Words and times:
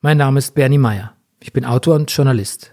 Mein 0.00 0.18
Name 0.18 0.38
ist 0.38 0.54
Bernie 0.54 0.78
Meyer. 0.78 1.16
Ich 1.40 1.52
bin 1.52 1.64
Autor 1.64 1.96
und 1.96 2.08
Journalist. 2.08 2.72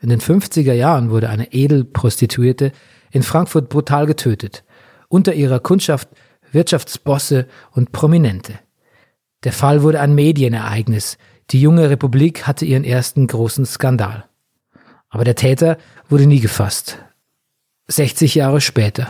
In 0.00 0.08
den 0.08 0.22
50er 0.22 0.72
Jahren 0.72 1.10
wurde 1.10 1.28
eine 1.28 1.52
Edelprostituierte 1.52 2.72
in 3.10 3.22
Frankfurt 3.22 3.68
brutal 3.68 4.06
getötet. 4.06 4.64
Unter 5.08 5.34
ihrer 5.34 5.60
Kundschaft 5.60 6.08
Wirtschaftsbosse 6.52 7.46
und 7.72 7.92
Prominente. 7.92 8.54
Der 9.44 9.52
Fall 9.52 9.82
wurde 9.82 10.00
ein 10.00 10.14
Medienereignis. 10.14 11.18
Die 11.50 11.60
junge 11.60 11.90
Republik 11.90 12.46
hatte 12.46 12.64
ihren 12.64 12.84
ersten 12.84 13.26
großen 13.26 13.66
Skandal. 13.66 14.24
Aber 15.10 15.24
der 15.24 15.34
Täter 15.34 15.76
wurde 16.08 16.26
nie 16.26 16.40
gefasst. 16.40 16.96
60 17.88 18.34
Jahre 18.34 18.62
später. 18.62 19.08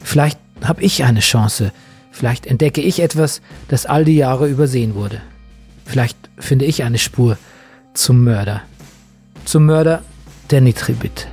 Vielleicht 0.00 0.38
habe 0.62 0.82
ich 0.82 1.04
eine 1.04 1.20
Chance. 1.20 1.72
Vielleicht 2.10 2.46
entdecke 2.46 2.82
ich 2.82 3.00
etwas, 3.00 3.40
das 3.68 3.86
all 3.86 4.04
die 4.04 4.16
Jahre 4.16 4.46
übersehen 4.46 4.94
wurde. 4.94 5.22
Vielleicht 5.86 6.18
finde 6.38 6.64
ich 6.64 6.82
eine 6.82 6.98
Spur 6.98 7.38
zum 7.94 8.24
Mörder. 8.24 8.62
Zum 9.44 9.66
Mörder 9.66 10.02
der 10.50 10.60
Nitribit. 10.60 11.28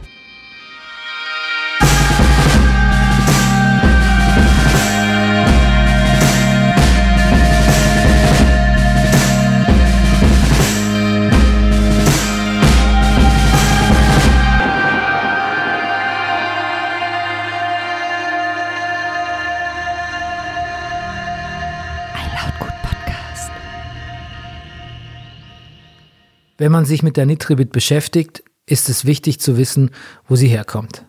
Wenn 26.57 26.71
man 26.71 26.85
sich 26.85 27.03
mit 27.03 27.17
der 27.17 27.25
Nitribit 27.25 27.71
beschäftigt, 27.71 28.43
ist 28.65 28.89
es 28.89 29.05
wichtig 29.05 29.39
zu 29.39 29.57
wissen, 29.57 29.91
wo 30.27 30.35
sie 30.35 30.47
herkommt. 30.47 31.05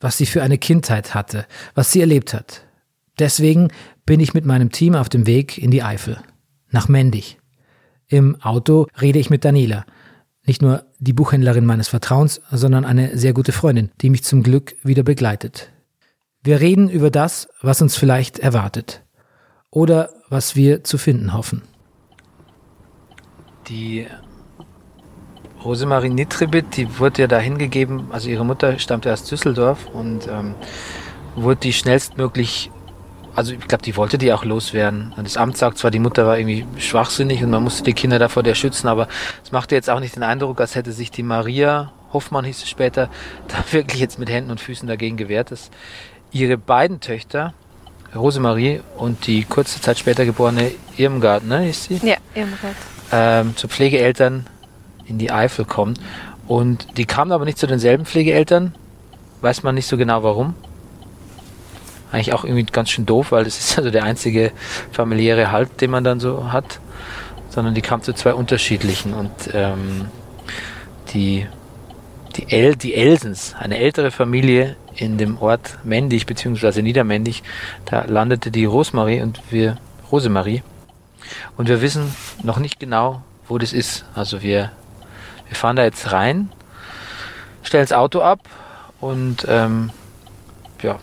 Was 0.00 0.16
sie 0.16 0.26
für 0.26 0.42
eine 0.42 0.58
Kindheit 0.58 1.14
hatte, 1.14 1.46
was 1.74 1.92
sie 1.92 2.00
erlebt 2.00 2.34
hat. 2.34 2.64
Deswegen 3.18 3.68
bin 4.06 4.20
ich 4.20 4.34
mit 4.34 4.44
meinem 4.44 4.70
Team 4.70 4.94
auf 4.94 5.08
dem 5.08 5.26
Weg 5.26 5.58
in 5.58 5.70
die 5.70 5.82
Eifel. 5.82 6.18
Nach 6.70 6.88
Mendig. 6.88 7.38
Im 8.08 8.40
Auto 8.42 8.86
rede 9.00 9.18
ich 9.18 9.30
mit 9.30 9.44
Daniela. 9.44 9.86
Nicht 10.46 10.62
nur 10.62 10.84
die 10.98 11.12
Buchhändlerin 11.12 11.64
meines 11.64 11.88
Vertrauens, 11.88 12.40
sondern 12.50 12.84
eine 12.84 13.16
sehr 13.16 13.32
gute 13.32 13.52
Freundin, 13.52 13.90
die 14.02 14.10
mich 14.10 14.24
zum 14.24 14.42
Glück 14.42 14.74
wieder 14.82 15.02
begleitet. 15.02 15.70
Wir 16.42 16.60
reden 16.60 16.90
über 16.90 17.10
das, 17.10 17.48
was 17.62 17.80
uns 17.80 17.96
vielleicht 17.96 18.38
erwartet. 18.38 19.02
Oder 19.70 20.10
was 20.28 20.54
wir 20.54 20.84
zu 20.84 20.98
finden 20.98 21.32
hoffen. 21.32 21.62
Die 23.68 24.06
Rosemarie 25.64 26.10
Nitribit, 26.10 26.76
die 26.76 26.98
wurde 26.98 27.22
ja 27.22 27.28
da 27.28 27.38
hingegeben, 27.38 28.08
also 28.10 28.28
ihre 28.28 28.44
Mutter 28.44 28.78
stammte 28.78 29.12
aus 29.12 29.24
Düsseldorf 29.24 29.86
und 29.92 30.26
ähm, 30.28 30.54
wurde 31.36 31.60
die 31.60 31.72
schnellstmöglich, 31.72 32.70
also 33.34 33.54
ich 33.54 33.66
glaube, 33.66 33.82
die 33.82 33.96
wollte 33.96 34.18
die 34.18 34.32
auch 34.32 34.44
loswerden. 34.44 35.14
Das 35.16 35.36
Amt 35.36 35.56
sagt 35.56 35.78
zwar, 35.78 35.90
die 35.90 35.98
Mutter 35.98 36.26
war 36.26 36.38
irgendwie 36.38 36.66
schwachsinnig 36.78 37.42
und 37.42 37.50
man 37.50 37.64
musste 37.64 37.82
die 37.82 37.94
Kinder 37.94 38.18
davor 38.18 38.42
der 38.42 38.54
schützen, 38.54 38.88
aber 38.88 39.08
es 39.42 39.52
machte 39.52 39.74
jetzt 39.74 39.88
auch 39.88 40.00
nicht 40.00 40.16
den 40.16 40.22
Eindruck, 40.22 40.60
als 40.60 40.74
hätte 40.74 40.92
sich 40.92 41.10
die 41.10 41.22
Maria 41.22 41.92
Hoffmann 42.12 42.44
hieß 42.44 42.62
es 42.62 42.68
später, 42.68 43.08
da 43.48 43.64
wirklich 43.72 44.00
jetzt 44.00 44.18
mit 44.18 44.30
Händen 44.30 44.50
und 44.50 44.60
Füßen 44.60 44.86
dagegen 44.86 45.16
gewehrt 45.16 45.50
ist. 45.50 45.72
Ihre 46.30 46.58
beiden 46.58 47.00
Töchter, 47.00 47.54
Rosemarie 48.14 48.80
und 48.96 49.26
die 49.26 49.44
kurze 49.44 49.80
Zeit 49.80 49.98
später 49.98 50.24
geborene 50.24 50.70
Irmgard, 50.96 51.44
ne, 51.44 51.68
ist 51.68 51.84
sie? 51.84 52.00
Ja, 52.02 52.16
Irmgard. 52.34 52.76
Ähm, 53.12 53.56
zu 53.56 53.68
Pflegeeltern 53.68 54.46
in 55.06 55.18
die 55.18 55.30
Eifel 55.30 55.64
kommen. 55.64 55.94
Und 56.46 56.98
die 56.98 57.06
kamen 57.06 57.32
aber 57.32 57.44
nicht 57.44 57.58
zu 57.58 57.66
denselben 57.66 58.04
Pflegeeltern. 58.04 58.74
Weiß 59.40 59.62
man 59.62 59.74
nicht 59.74 59.86
so 59.86 59.96
genau 59.96 60.22
warum. 60.22 60.54
Eigentlich 62.12 62.32
auch 62.32 62.44
irgendwie 62.44 62.64
ganz 62.64 62.90
schön 62.90 63.06
doof, 63.06 63.32
weil 63.32 63.44
das 63.44 63.58
ist 63.58 63.78
also 63.78 63.90
der 63.90 64.04
einzige 64.04 64.52
familiäre 64.92 65.50
Halt, 65.50 65.80
den 65.80 65.90
man 65.90 66.04
dann 66.04 66.20
so 66.20 66.52
hat. 66.52 66.80
Sondern 67.48 67.74
die 67.74 67.82
kamen 67.82 68.02
zu 68.02 68.12
zwei 68.12 68.34
unterschiedlichen. 68.34 69.14
Und 69.14 69.32
ähm, 69.52 70.06
die, 71.12 71.46
die, 72.36 72.50
El, 72.50 72.76
die 72.76 72.94
Elsens, 72.94 73.54
eine 73.58 73.78
ältere 73.78 74.10
Familie 74.10 74.76
in 74.96 75.18
dem 75.18 75.38
Ort 75.38 75.78
Mendig 75.82 76.26
beziehungsweise 76.26 76.82
Niedermendig, 76.82 77.42
da 77.84 78.04
landete 78.04 78.50
die 78.50 78.64
Rosemarie 78.64 79.22
und 79.22 79.40
wir, 79.50 79.78
Rosemarie. 80.12 80.62
Und 81.56 81.68
wir 81.68 81.80
wissen 81.80 82.14
noch 82.42 82.58
nicht 82.58 82.78
genau, 82.78 83.22
wo 83.48 83.58
das 83.58 83.72
ist. 83.72 84.04
Also 84.14 84.42
wir 84.42 84.70
wir 85.54 85.58
fahren 85.60 85.76
da 85.76 85.84
jetzt 85.84 86.10
rein, 86.10 86.50
stellen 87.62 87.84
das 87.84 87.92
Auto 87.92 88.20
ab 88.22 88.40
und 89.00 89.46
ähm, 89.48 89.90
ja, 90.82 90.96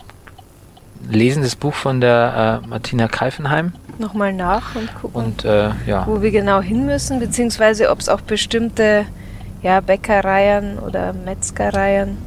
lesen 1.08 1.42
das 1.42 1.56
Buch 1.56 1.72
von 1.72 2.02
der 2.02 2.60
äh, 2.62 2.68
Martina 2.68 3.08
Keifenheim. 3.08 3.72
Nochmal 3.98 4.34
nach 4.34 4.74
und 4.74 4.94
gucken, 4.94 5.24
und, 5.24 5.44
äh, 5.46 5.70
ja. 5.86 6.06
wo 6.06 6.20
wir 6.20 6.30
genau 6.30 6.60
hin 6.60 6.84
müssen, 6.84 7.18
beziehungsweise 7.18 7.90
ob 7.90 8.00
es 8.00 8.10
auch 8.10 8.20
bestimmte 8.20 9.06
ja, 9.62 9.80
Bäckereien 9.80 10.78
oder 10.78 11.14
Metzgereien 11.14 12.18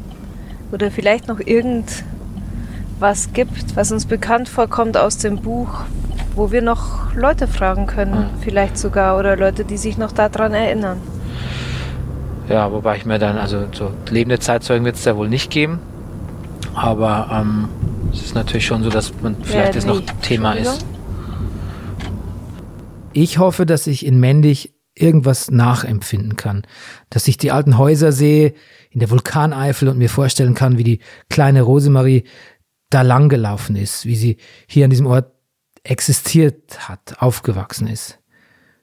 oder 0.71 0.89
vielleicht 0.89 1.27
noch 1.27 1.39
irgendwas 1.39 3.33
gibt, 3.33 3.75
was 3.75 3.91
uns 3.91 4.07
bekannt 4.07 4.49
vorkommt 4.49 4.97
aus 4.97 5.19
dem 5.19 5.37
Buch, 5.37 5.81
wo 6.33 6.51
wir 6.51 6.63
noch 6.63 7.13
Leute 7.13 7.47
fragen 7.47 7.85
können, 7.85 8.31
mhm. 8.33 8.41
vielleicht 8.41 8.79
sogar, 8.79 9.19
oder 9.19 9.37
Leute, 9.37 9.63
die 9.63 9.77
sich 9.77 9.99
noch 9.99 10.11
daran 10.11 10.55
erinnern. 10.55 10.99
Ja, 12.49 12.71
wobei 12.71 12.97
ich 12.97 13.05
mir 13.05 13.19
dann, 13.19 13.37
also 13.37 13.65
so 13.71 13.91
lebende 14.09 14.39
Zeitzeugen 14.39 14.85
wird 14.85 14.95
es 14.95 15.05
ja 15.05 15.15
wohl 15.15 15.29
nicht 15.29 15.49
geben. 15.49 15.79
Aber 16.75 17.29
ähm, 17.31 17.69
es 18.11 18.21
ist 18.21 18.35
natürlich 18.35 18.65
schon 18.65 18.83
so, 18.83 18.89
dass 18.89 19.13
man 19.21 19.35
vielleicht 19.43 19.75
das 19.75 19.85
noch 19.85 20.01
Thema 20.21 20.53
ist. 20.53 20.85
Ich 23.13 23.37
hoffe, 23.37 23.65
dass 23.65 23.87
ich 23.87 24.05
in 24.05 24.19
Mendig 24.19 24.73
irgendwas 24.93 25.51
nachempfinden 25.51 26.35
kann. 26.35 26.63
Dass 27.09 27.27
ich 27.27 27.37
die 27.37 27.51
alten 27.51 27.77
Häuser 27.77 28.11
sehe 28.11 28.53
in 28.89 28.99
der 28.99 29.09
Vulkaneifel 29.09 29.89
und 29.89 29.97
mir 29.97 30.09
vorstellen 30.09 30.53
kann, 30.53 30.77
wie 30.77 30.83
die 30.83 30.99
kleine 31.29 31.61
Rosemarie 31.61 32.23
da 32.89 33.01
langgelaufen 33.01 33.75
ist, 33.75 34.05
wie 34.05 34.15
sie 34.15 34.37
hier 34.67 34.85
an 34.85 34.91
diesem 34.91 35.07
Ort 35.07 35.31
existiert 35.83 36.89
hat, 36.89 37.15
aufgewachsen 37.19 37.87
ist. 37.87 38.19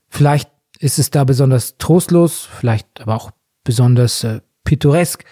Vielleicht 0.08 0.50
ist 0.78 0.98
es 0.98 1.10
da 1.10 1.24
besonders 1.24 1.78
trostlos, 1.78 2.48
vielleicht 2.58 3.00
aber 3.00 3.16
auch 3.16 3.30
besonders 3.64 4.24
äh, 4.24 4.40
pittoresk. 4.64 5.24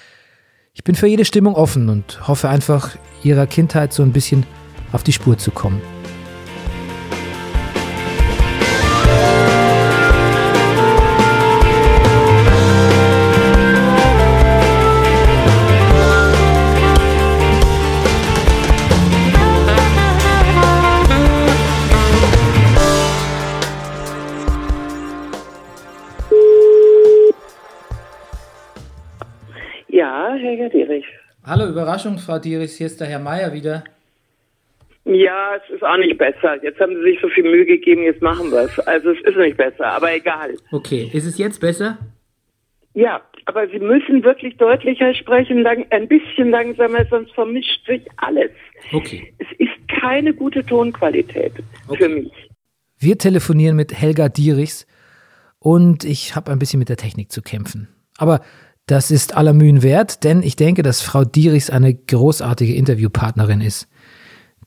Ich 0.72 0.84
bin 0.84 0.94
für 0.94 1.06
jede 1.06 1.24
Stimmung 1.24 1.54
offen 1.54 1.88
und 1.88 2.26
hoffe 2.28 2.48
einfach, 2.48 2.96
ihrer 3.22 3.46
Kindheit 3.46 3.92
so 3.92 4.02
ein 4.02 4.12
bisschen 4.12 4.46
auf 4.92 5.02
die 5.02 5.12
Spur 5.12 5.36
zu 5.36 5.50
kommen. 5.50 5.80
Hallo, 31.50 31.68
Überraschung, 31.68 32.18
Frau 32.18 32.38
Dierich, 32.38 32.74
hier 32.74 32.86
ist 32.86 33.00
der 33.00 33.08
Herr 33.08 33.18
Meier 33.18 33.52
wieder. 33.52 33.82
Ja, 35.04 35.56
es 35.56 35.74
ist 35.74 35.82
auch 35.82 35.96
nicht 35.96 36.16
besser. 36.16 36.62
Jetzt 36.62 36.78
haben 36.78 36.94
Sie 36.94 37.02
sich 37.02 37.18
so 37.20 37.28
viel 37.28 37.42
Mühe 37.42 37.66
gegeben, 37.66 38.04
jetzt 38.04 38.22
machen 38.22 38.52
wir 38.52 38.66
es. 38.66 38.78
Also 38.78 39.10
es 39.10 39.20
ist 39.22 39.36
nicht 39.36 39.56
besser, 39.56 39.84
aber 39.84 40.14
egal. 40.14 40.54
Okay, 40.70 41.10
ist 41.12 41.26
es 41.26 41.38
jetzt 41.38 41.60
besser? 41.60 41.98
Ja, 42.94 43.20
aber 43.46 43.66
Sie 43.66 43.80
müssen 43.80 44.22
wirklich 44.22 44.58
deutlicher 44.58 45.12
sprechen, 45.12 45.66
ein 45.66 46.06
bisschen 46.06 46.50
langsamer, 46.50 47.04
sonst 47.10 47.32
vermischt 47.32 47.84
sich 47.84 48.06
alles. 48.18 48.52
Okay. 48.92 49.34
Es 49.38 49.48
ist 49.58 49.88
keine 50.00 50.32
gute 50.32 50.64
Tonqualität 50.64 51.54
okay. 51.88 52.04
für 52.04 52.08
mich. 52.10 52.32
Wir 52.96 53.18
telefonieren 53.18 53.74
mit 53.74 53.92
Helga 53.92 54.28
Dierichs 54.28 54.86
und 55.58 56.04
ich 56.04 56.36
habe 56.36 56.52
ein 56.52 56.60
bisschen 56.60 56.78
mit 56.78 56.90
der 56.90 56.96
Technik 56.96 57.32
zu 57.32 57.42
kämpfen. 57.42 57.88
Aber 58.18 58.40
das 58.90 59.12
ist 59.12 59.36
aller 59.36 59.52
Mühen 59.52 59.82
wert, 59.82 60.24
denn 60.24 60.42
ich 60.42 60.56
denke, 60.56 60.82
dass 60.82 61.00
Frau 61.00 61.24
Dierichs 61.24 61.70
eine 61.70 61.94
großartige 61.94 62.74
Interviewpartnerin 62.74 63.60
ist. 63.60 63.86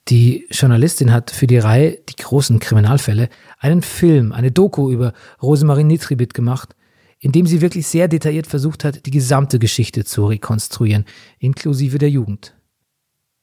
Die 0.08 0.48
Journalistin 0.50 1.12
hat 1.12 1.30
für 1.30 1.46
die 1.46 1.58
Reihe 1.58 1.98
Die 2.08 2.16
großen 2.16 2.60
Kriminalfälle 2.60 3.28
einen 3.60 3.82
Film, 3.82 4.32
eine 4.32 4.52
Doku 4.52 4.90
über 4.92 5.12
Rosemarie 5.42 5.84
Nitribit 5.84 6.34
gemacht, 6.34 6.74
in 7.20 7.34
dem 7.34 7.46
sie 7.46 7.60
wirklich 7.60 7.86
sehr 7.86 8.08
detailliert 8.08 8.48
versucht 8.48 8.86
hat, 8.86 9.06
die 9.06 9.12
gesamte 9.12 9.60
Geschichte 9.60 10.06
zu 10.06 10.26
rekonstruieren, 10.26 11.04
inklusive 11.40 11.98
der 11.98 12.10
Jugend. 12.10 12.56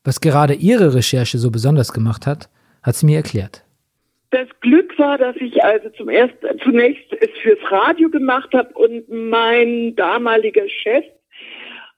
Was 0.02 0.22
gerade 0.22 0.54
ihre 0.54 0.94
Recherche 0.94 1.38
so 1.38 1.50
besonders 1.50 1.92
gemacht 1.92 2.26
hat, 2.26 2.48
hat 2.82 2.96
sie 2.96 3.04
mir 3.04 3.18
erklärt. 3.18 3.64
Das 4.30 4.48
Glück 4.60 4.96
war, 4.98 5.18
dass 5.18 5.36
ich 5.36 5.62
also 5.64 5.90
zum 5.90 6.08
ersten, 6.08 6.58
zunächst 6.60 7.12
es 7.20 7.30
fürs 7.42 7.58
Radio 7.70 8.08
gemacht 8.08 8.52
habe 8.54 8.72
und 8.74 9.08
mein 9.08 9.96
damaliger 9.96 10.68
Chef 10.68 11.04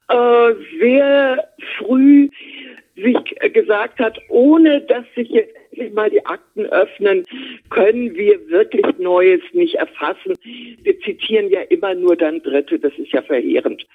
äh, 0.09 0.55
sehr 0.79 1.49
früh 1.79 2.29
sich 2.97 3.53
gesagt 3.53 3.99
hat, 3.99 4.19
ohne 4.29 4.81
dass 4.83 5.05
sich 5.15 5.29
jetzt 5.29 5.95
mal 5.95 6.11
die 6.11 6.25
Akten 6.25 6.67
öffnen, 6.67 7.25
können 7.71 8.15
wir 8.15 8.49
wirklich 8.49 8.87
Neues 8.99 9.41
nicht 9.53 9.75
erfassen. 9.77 10.35
Wir 10.83 11.01
zitieren 11.01 11.49
ja 11.51 11.63
immer 11.63 11.95
nur 11.95 12.17
dann 12.17 12.43
Dritte, 12.43 12.79
das 12.79 12.93
ist 12.99 13.13
ja 13.13 13.23
verheerend. 13.23 13.87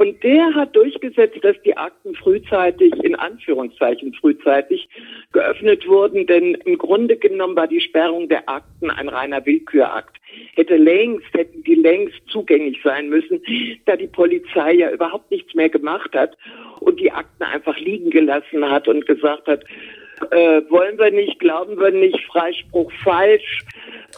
Und 0.00 0.24
der 0.24 0.54
hat 0.54 0.74
durchgesetzt, 0.74 1.36
dass 1.42 1.60
die 1.62 1.76
Akten 1.76 2.14
frühzeitig, 2.14 2.90
in 3.04 3.14
Anführungszeichen 3.16 4.14
frühzeitig, 4.14 4.88
geöffnet 5.30 5.86
wurden, 5.86 6.26
denn 6.26 6.54
im 6.64 6.78
Grunde 6.78 7.18
genommen 7.18 7.54
war 7.54 7.66
die 7.66 7.82
Sperrung 7.82 8.26
der 8.26 8.48
Akten 8.48 8.90
ein 8.90 9.10
reiner 9.10 9.44
Willkürakt. 9.44 10.16
Hätte 10.54 10.78
längst, 10.78 11.26
hätten 11.34 11.62
die 11.64 11.74
längst 11.74 12.18
zugänglich 12.28 12.80
sein 12.82 13.10
müssen, 13.10 13.42
da 13.84 13.94
die 13.94 14.06
Polizei 14.06 14.72
ja 14.72 14.90
überhaupt 14.90 15.30
nichts 15.30 15.54
mehr 15.54 15.68
gemacht 15.68 16.14
hat 16.14 16.34
und 16.78 16.98
die 16.98 17.12
Akten 17.12 17.42
einfach 17.42 17.76
liegen 17.76 18.08
gelassen 18.08 18.64
hat 18.70 18.88
und 18.88 19.04
gesagt 19.04 19.48
hat, 19.48 19.64
äh, 20.30 20.62
wollen 20.70 20.98
wir 20.98 21.10
nicht, 21.10 21.38
glauben 21.40 21.78
wir 21.78 21.90
nicht, 21.90 22.24
Freispruch 22.24 22.90
falsch, 23.04 23.66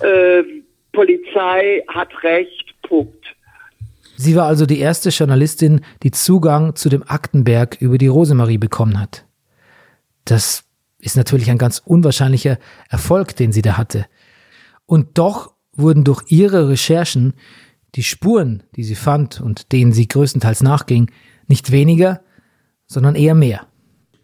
äh, 0.00 0.44
Polizei 0.92 1.82
hat 1.88 2.22
Recht, 2.22 2.72
Punkt. 2.82 3.34
Sie 4.22 4.36
war 4.36 4.46
also 4.46 4.66
die 4.66 4.78
erste 4.78 5.08
Journalistin, 5.08 5.80
die 6.04 6.12
Zugang 6.12 6.76
zu 6.76 6.88
dem 6.88 7.02
Aktenberg 7.02 7.76
über 7.80 7.98
die 7.98 8.06
Rosemarie 8.06 8.58
bekommen 8.58 9.00
hat. 9.00 9.24
Das 10.24 10.62
ist 11.00 11.16
natürlich 11.16 11.50
ein 11.50 11.58
ganz 11.58 11.82
unwahrscheinlicher 11.84 12.58
Erfolg, 12.88 13.34
den 13.34 13.50
sie 13.50 13.62
da 13.62 13.76
hatte. 13.76 14.06
Und 14.86 15.18
doch 15.18 15.54
wurden 15.74 16.04
durch 16.04 16.22
ihre 16.28 16.68
Recherchen 16.68 17.34
die 17.96 18.04
Spuren, 18.04 18.62
die 18.76 18.84
sie 18.84 18.94
fand 18.94 19.40
und 19.40 19.72
denen 19.72 19.92
sie 19.92 20.06
größtenteils 20.06 20.62
nachging, 20.62 21.10
nicht 21.48 21.72
weniger, 21.72 22.20
sondern 22.86 23.16
eher 23.16 23.34
mehr. 23.34 23.66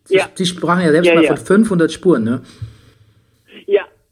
Ja. 0.09 0.29
Sie 0.33 0.47
sprachen 0.47 0.85
ja 0.85 0.93
selbst 0.93 1.09
ja, 1.09 1.15
mal 1.17 1.25
ja. 1.25 1.35
von 1.35 1.45
500 1.45 1.91
Spuren, 1.91 2.23
ne? 2.23 2.43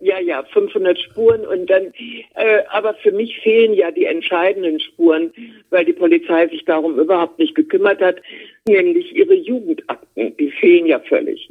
Ja, 0.06 0.20
ja, 0.20 0.20
ja, 0.20 0.44
500 0.52 1.00
Spuren 1.00 1.44
und 1.44 1.68
dann, 1.68 1.92
äh, 2.36 2.62
aber 2.70 2.94
für 2.94 3.10
mich 3.10 3.40
fehlen 3.40 3.74
ja 3.74 3.90
die 3.90 4.04
entscheidenden 4.04 4.78
Spuren, 4.78 5.32
weil 5.70 5.84
die 5.84 5.92
Polizei 5.92 6.46
sich 6.46 6.64
darum 6.64 6.96
überhaupt 6.96 7.40
nicht 7.40 7.56
gekümmert 7.56 8.00
hat, 8.00 8.22
nämlich 8.68 9.16
ihre 9.16 9.34
Jugendakten, 9.34 10.36
die 10.36 10.52
fehlen 10.52 10.86
ja 10.86 11.00
völlig. 11.00 11.48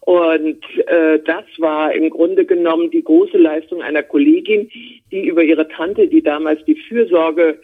Und 0.00 0.58
äh, 0.88 1.20
das 1.24 1.44
war 1.58 1.92
im 1.92 2.10
Grunde 2.10 2.44
genommen 2.44 2.90
die 2.90 3.04
große 3.04 3.38
Leistung 3.38 3.80
einer 3.80 4.02
Kollegin, 4.02 4.68
die 5.12 5.28
über 5.28 5.44
ihre 5.44 5.68
Tante, 5.68 6.08
die 6.08 6.22
damals 6.22 6.64
die 6.64 6.80
Fürsorge 6.88 7.60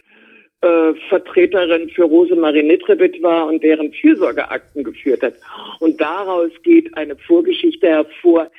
äh, 0.61 0.93
Vertreterin 1.09 1.89
für 1.89 2.03
Rosemarie 2.03 2.63
Nitrebit 2.63 3.21
war 3.21 3.47
und 3.47 3.63
deren 3.63 3.91
Fürsorgeakten 3.91 4.85
geführt 4.85 5.23
hat. 5.23 5.33
Und 5.79 5.99
daraus 5.99 6.51
geht 6.63 6.95
eine 6.95 7.17
Vorgeschichte 7.17 7.87
hervor, 7.87 8.49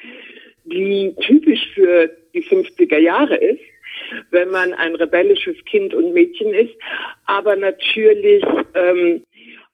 die 0.64 1.14
typisch 1.20 1.68
für 1.74 2.10
die 2.34 2.42
50er 2.42 2.98
Jahre 2.98 3.36
ist, 3.36 3.62
wenn 4.30 4.50
man 4.50 4.72
ein 4.74 4.94
rebellisches 4.94 5.56
Kind 5.64 5.94
und 5.94 6.12
Mädchen 6.12 6.52
ist, 6.54 6.74
aber 7.26 7.56
natürlich 7.56 8.42
ähm, 8.74 9.22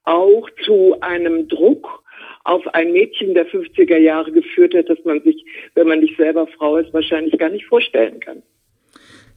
auch 0.05 0.49
zu 0.65 0.97
einem 1.01 1.49
Druck 1.49 2.03
auf 2.45 2.67
ein 2.75 2.93
Mädchen 2.93 3.35
der 3.35 3.47
50er 3.47 3.99
Jahre 3.99 4.33
geführt 4.33 4.75
hat, 4.75 4.89
dass 4.89 5.05
man 5.05 5.23
sich, 5.23 5.45
wenn 5.75 5.87
man 5.87 6.01
nicht 6.01 6.17
selber 6.17 6.47
Frau 6.47 6.79
ist, 6.79 6.93
wahrscheinlich 6.95 7.39
gar 7.39 7.51
nicht 7.51 7.67
vorstellen 7.67 8.21
kann. 8.21 8.43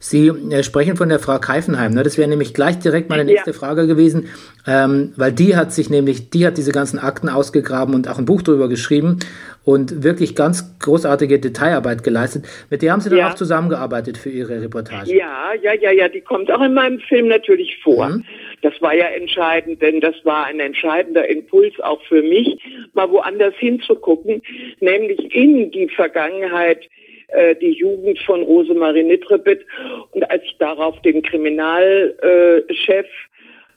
Sie 0.04 0.26
äh, 0.26 0.64
sprechen 0.64 0.96
von 0.96 1.08
der 1.08 1.20
Frau 1.20 1.38
Keifenheim. 1.38 1.94
Ne? 1.94 2.02
Das 2.02 2.18
wäre 2.18 2.28
nämlich 2.28 2.54
gleich 2.54 2.80
direkt 2.80 3.08
meine 3.08 3.24
nächste 3.24 3.50
Ja. 3.50 3.56
Frage 3.56 3.86
gewesen, 3.86 4.28
ähm, 4.66 5.12
weil 5.16 5.30
die 5.30 5.54
hat 5.54 5.72
sich 5.72 5.90
nämlich, 5.90 6.28
die 6.30 6.44
hat 6.44 6.58
diese 6.58 6.72
ganzen 6.72 6.98
Akten 6.98 7.28
ausgegraben 7.28 7.94
und 7.94 8.08
auch 8.08 8.18
ein 8.18 8.24
Buch 8.24 8.42
darüber 8.42 8.68
geschrieben 8.68 9.20
und 9.64 10.02
wirklich 10.02 10.34
ganz 10.34 10.76
großartige 10.80 11.38
Detailarbeit 11.38 12.02
geleistet. 12.02 12.46
Mit 12.68 12.82
der 12.82 12.90
haben 12.92 13.00
Sie 13.00 13.10
dann 13.10 13.18
Ja. 13.20 13.30
auch 13.30 13.34
zusammengearbeitet 13.34 14.18
für 14.18 14.28
Ihre 14.30 14.60
Reportage. 14.60 15.14
Ja, 15.14 15.52
ja, 15.62 15.72
ja, 15.72 15.92
ja, 15.92 16.08
die 16.08 16.20
kommt 16.20 16.50
auch 16.50 16.62
in 16.62 16.74
meinem 16.74 16.98
Film 16.98 17.28
natürlich 17.28 17.78
vor. 17.84 18.08
Mhm. 18.08 18.24
Das 18.62 18.72
war 18.80 18.94
ja 18.94 19.06
entscheidend, 19.06 19.80
denn 19.82 20.00
das 20.00 20.16
war 20.24 20.46
ein 20.46 20.58
entscheidender 20.58 21.28
Impuls 21.28 21.74
auch 21.80 22.02
für 22.08 22.22
mich, 22.22 22.58
mal 22.94 23.08
woanders 23.08 23.54
hinzugucken, 23.56 24.42
nämlich 24.80 25.32
in 25.32 25.70
die 25.70 25.88
Vergangenheit, 25.88 26.88
äh, 27.32 27.56
die 27.56 27.72
Jugend 27.72 28.18
von 28.20 28.42
Rosemarie 28.42 29.02
Nitrebit. 29.02 29.64
Und 30.12 30.30
als 30.30 30.42
ich 30.44 30.56
darauf 30.58 31.00
den 31.02 31.22
Kriminalchef 31.22 33.06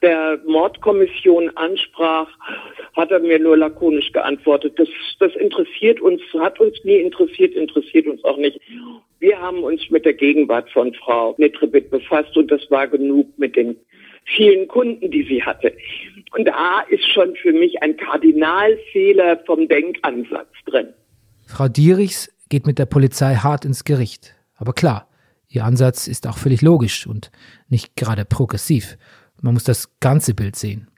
der 0.02 0.40
Mordkommission 0.46 1.50
ansprach, 1.56 2.28
hat 2.94 3.10
er 3.10 3.20
mir 3.20 3.38
nur 3.38 3.56
lakonisch 3.56 4.12
geantwortet. 4.12 4.78
Das, 4.78 4.88
das 5.18 5.34
interessiert 5.36 6.00
uns, 6.00 6.20
hat 6.38 6.60
uns 6.60 6.76
nie 6.84 6.98
interessiert, 6.98 7.54
interessiert 7.54 8.06
uns 8.06 8.22
auch 8.24 8.36
nicht. 8.36 8.60
Wir 9.18 9.40
haben 9.40 9.64
uns 9.64 9.88
mit 9.90 10.04
der 10.04 10.12
Gegenwart 10.12 10.70
von 10.70 10.92
Frau 10.94 11.34
Nitrebit 11.38 11.90
befasst 11.90 12.36
und 12.36 12.50
das 12.50 12.70
war 12.70 12.86
genug 12.86 13.26
mit 13.38 13.56
den 13.56 13.76
vielen 14.24 14.68
Kunden, 14.68 15.10
die 15.10 15.22
sie 15.22 15.42
hatte. 15.42 15.72
Und 16.36 16.46
da 16.46 16.80
ist 16.90 17.06
schon 17.12 17.34
für 17.36 17.52
mich 17.52 17.82
ein 17.82 17.96
Kardinalfehler 17.96 19.38
vom 19.46 19.68
Denkansatz 19.68 20.52
drin. 20.66 20.88
Frau 21.46 21.68
Dierichs 21.68 22.35
geht 22.48 22.66
mit 22.66 22.78
der 22.78 22.86
Polizei 22.86 23.36
hart 23.36 23.64
ins 23.64 23.84
Gericht. 23.84 24.34
Aber 24.56 24.72
klar, 24.72 25.08
ihr 25.48 25.64
Ansatz 25.64 26.06
ist 26.06 26.26
auch 26.26 26.38
völlig 26.38 26.62
logisch 26.62 27.06
und 27.06 27.30
nicht 27.68 27.96
gerade 27.96 28.24
progressiv. 28.24 28.96
Man 29.40 29.54
muss 29.54 29.64
das 29.64 29.90
ganze 30.00 30.34
Bild 30.34 30.56
sehen. 30.56 30.88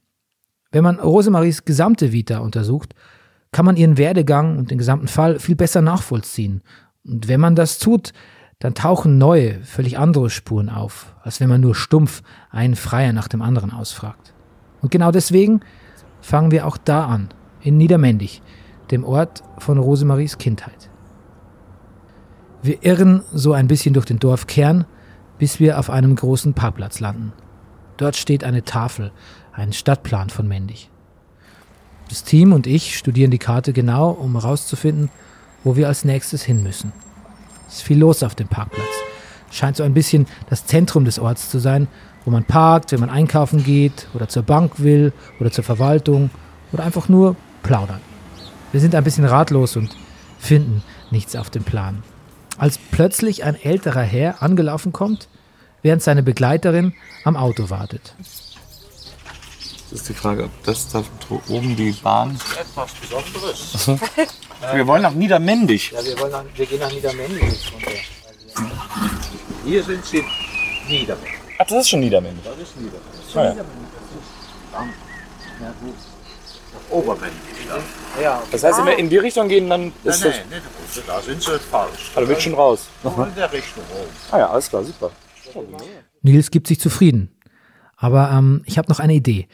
Wenn 0.70 0.84
man 0.84 1.00
Rosemaries 1.00 1.64
gesamte 1.64 2.12
Vita 2.12 2.38
untersucht, 2.38 2.94
kann 3.52 3.64
man 3.64 3.76
ihren 3.76 3.96
Werdegang 3.96 4.58
und 4.58 4.70
den 4.70 4.78
gesamten 4.78 5.08
Fall 5.08 5.38
viel 5.38 5.56
besser 5.56 5.80
nachvollziehen. 5.80 6.62
Und 7.04 7.28
wenn 7.28 7.40
man 7.40 7.54
das 7.54 7.78
tut, 7.78 8.12
dann 8.58 8.74
tauchen 8.74 9.18
neue, 9.18 9.62
völlig 9.62 9.98
andere 9.98 10.30
Spuren 10.30 10.68
auf, 10.68 11.14
als 11.22 11.40
wenn 11.40 11.48
man 11.48 11.60
nur 11.60 11.74
stumpf 11.74 12.22
einen 12.50 12.76
Freier 12.76 13.12
nach 13.12 13.28
dem 13.28 13.40
anderen 13.40 13.72
ausfragt. 13.72 14.34
Und 14.80 14.90
genau 14.90 15.10
deswegen 15.10 15.60
fangen 16.20 16.50
wir 16.50 16.66
auch 16.66 16.76
da 16.76 17.06
an, 17.06 17.28
in 17.62 17.76
Niedermendig, 17.76 18.42
dem 18.90 19.04
Ort 19.04 19.42
von 19.58 19.78
Rosemaries 19.78 20.38
Kindheit. 20.38 20.90
Wir 22.60 22.84
irren 22.84 23.22
so 23.32 23.52
ein 23.52 23.68
bisschen 23.68 23.94
durch 23.94 24.06
den 24.06 24.18
Dorfkern, 24.18 24.84
bis 25.38 25.60
wir 25.60 25.78
auf 25.78 25.90
einem 25.90 26.16
großen 26.16 26.54
Parkplatz 26.54 26.98
landen. 26.98 27.32
Dort 27.96 28.16
steht 28.16 28.42
eine 28.42 28.64
Tafel, 28.64 29.12
ein 29.52 29.72
Stadtplan 29.72 30.28
von 30.30 30.48
Mendig. 30.48 30.90
Das 32.08 32.24
Team 32.24 32.52
und 32.52 32.66
ich 32.66 32.98
studieren 32.98 33.30
die 33.30 33.38
Karte 33.38 33.72
genau, 33.72 34.10
um 34.10 34.32
herauszufinden, 34.40 35.10
wo 35.62 35.76
wir 35.76 35.86
als 35.86 36.04
nächstes 36.04 36.42
hin 36.42 36.62
müssen. 36.62 36.92
Es 37.68 37.76
ist 37.76 37.82
viel 37.82 37.98
los 37.98 38.22
auf 38.22 38.34
dem 38.34 38.48
Parkplatz. 38.48 38.88
Scheint 39.50 39.76
so 39.76 39.84
ein 39.84 39.94
bisschen 39.94 40.26
das 40.50 40.66
Zentrum 40.66 41.04
des 41.04 41.18
Orts 41.18 41.50
zu 41.50 41.58
sein, 41.58 41.86
wo 42.24 42.30
man 42.30 42.44
parkt, 42.44 42.92
wenn 42.92 43.00
man 43.00 43.10
einkaufen 43.10 43.62
geht 43.62 44.08
oder 44.14 44.28
zur 44.28 44.42
Bank 44.42 44.80
will 44.80 45.12
oder 45.38 45.50
zur 45.50 45.64
Verwaltung 45.64 46.30
oder 46.72 46.84
einfach 46.84 47.08
nur 47.08 47.36
plaudern. 47.62 48.00
Wir 48.72 48.80
sind 48.80 48.94
ein 48.94 49.04
bisschen 49.04 49.24
ratlos 49.24 49.76
und 49.76 49.96
finden 50.38 50.82
nichts 51.10 51.36
auf 51.36 51.50
dem 51.50 51.62
Plan. 51.62 52.02
Als 52.58 52.78
plötzlich 52.90 53.44
ein 53.44 53.60
älterer 53.60 54.02
Herr 54.02 54.42
angelaufen 54.42 54.92
kommt, 54.92 55.28
während 55.82 56.02
seine 56.02 56.22
Begleiterin 56.22 56.92
am 57.24 57.36
Auto 57.36 57.70
wartet. 57.70 58.14
Das 59.90 60.00
ist 60.00 60.08
die 60.08 60.14
Frage, 60.14 60.44
ob 60.44 60.64
das 60.64 60.88
da 60.88 61.02
oben 61.48 61.74
die 61.76 61.92
Bahn. 61.92 62.38
Etwas 62.60 62.92
Besonderes. 62.94 63.88
wir 64.74 64.86
wollen 64.86 65.02
nach 65.02 65.14
Niedermendig. 65.14 65.92
Ja, 65.92 66.04
wir, 66.04 66.18
wollen 66.18 66.32
nach, 66.32 66.44
wir 66.54 66.66
gehen 66.66 66.80
nach 66.80 66.92
Niedermendig. 66.92 67.72
Hier 69.64 69.82
sind 69.82 70.04
sie 70.04 70.22
Niedermendig. 70.88 71.34
Ach, 71.58 71.66
das 71.66 71.78
ist 71.78 71.88
schon 71.88 72.00
Niedermendig. 72.00 72.44
Das 72.44 72.58
ist 72.58 72.76
Niedermendig. 72.76 73.08
Ah, 73.34 73.44
ja. 73.44 74.88
Obermendig, 75.60 76.07
ja. 76.90 78.22
Ja, 78.22 78.42
Das 78.50 78.64
heißt, 78.64 78.78
wenn 78.78 78.86
wir 78.86 78.98
in 78.98 79.08
die 79.08 79.18
Richtung 79.18 79.48
gehen, 79.48 79.68
dann 79.68 79.92
ist 80.04 80.22
Nein, 80.24 80.32
das. 80.32 80.50
nein, 80.50 80.60
nicht 80.60 80.62
raus. 80.64 81.04
Da 81.06 81.20
sind 81.20 81.42
sie 81.42 81.58
falsch. 81.58 82.10
Also 82.14 82.28
wird 82.28 82.42
schon 82.42 82.54
raus. 82.54 82.88
Nur 83.02 83.26
in 83.28 83.34
der 83.34 83.52
Richtung 83.52 83.84
oben. 83.94 84.10
Ah 84.30 84.38
ja, 84.38 84.50
alles 84.50 84.68
klar, 84.68 84.82
super. 84.82 85.10
Nils 86.22 86.50
gibt 86.50 86.66
sich 86.66 86.80
zufrieden. 86.80 87.30
Aber 87.96 88.30
ähm, 88.32 88.62
ich 88.64 88.78
habe 88.78 88.88
noch 88.88 89.00
eine 89.00 89.14
Idee. 89.14 89.48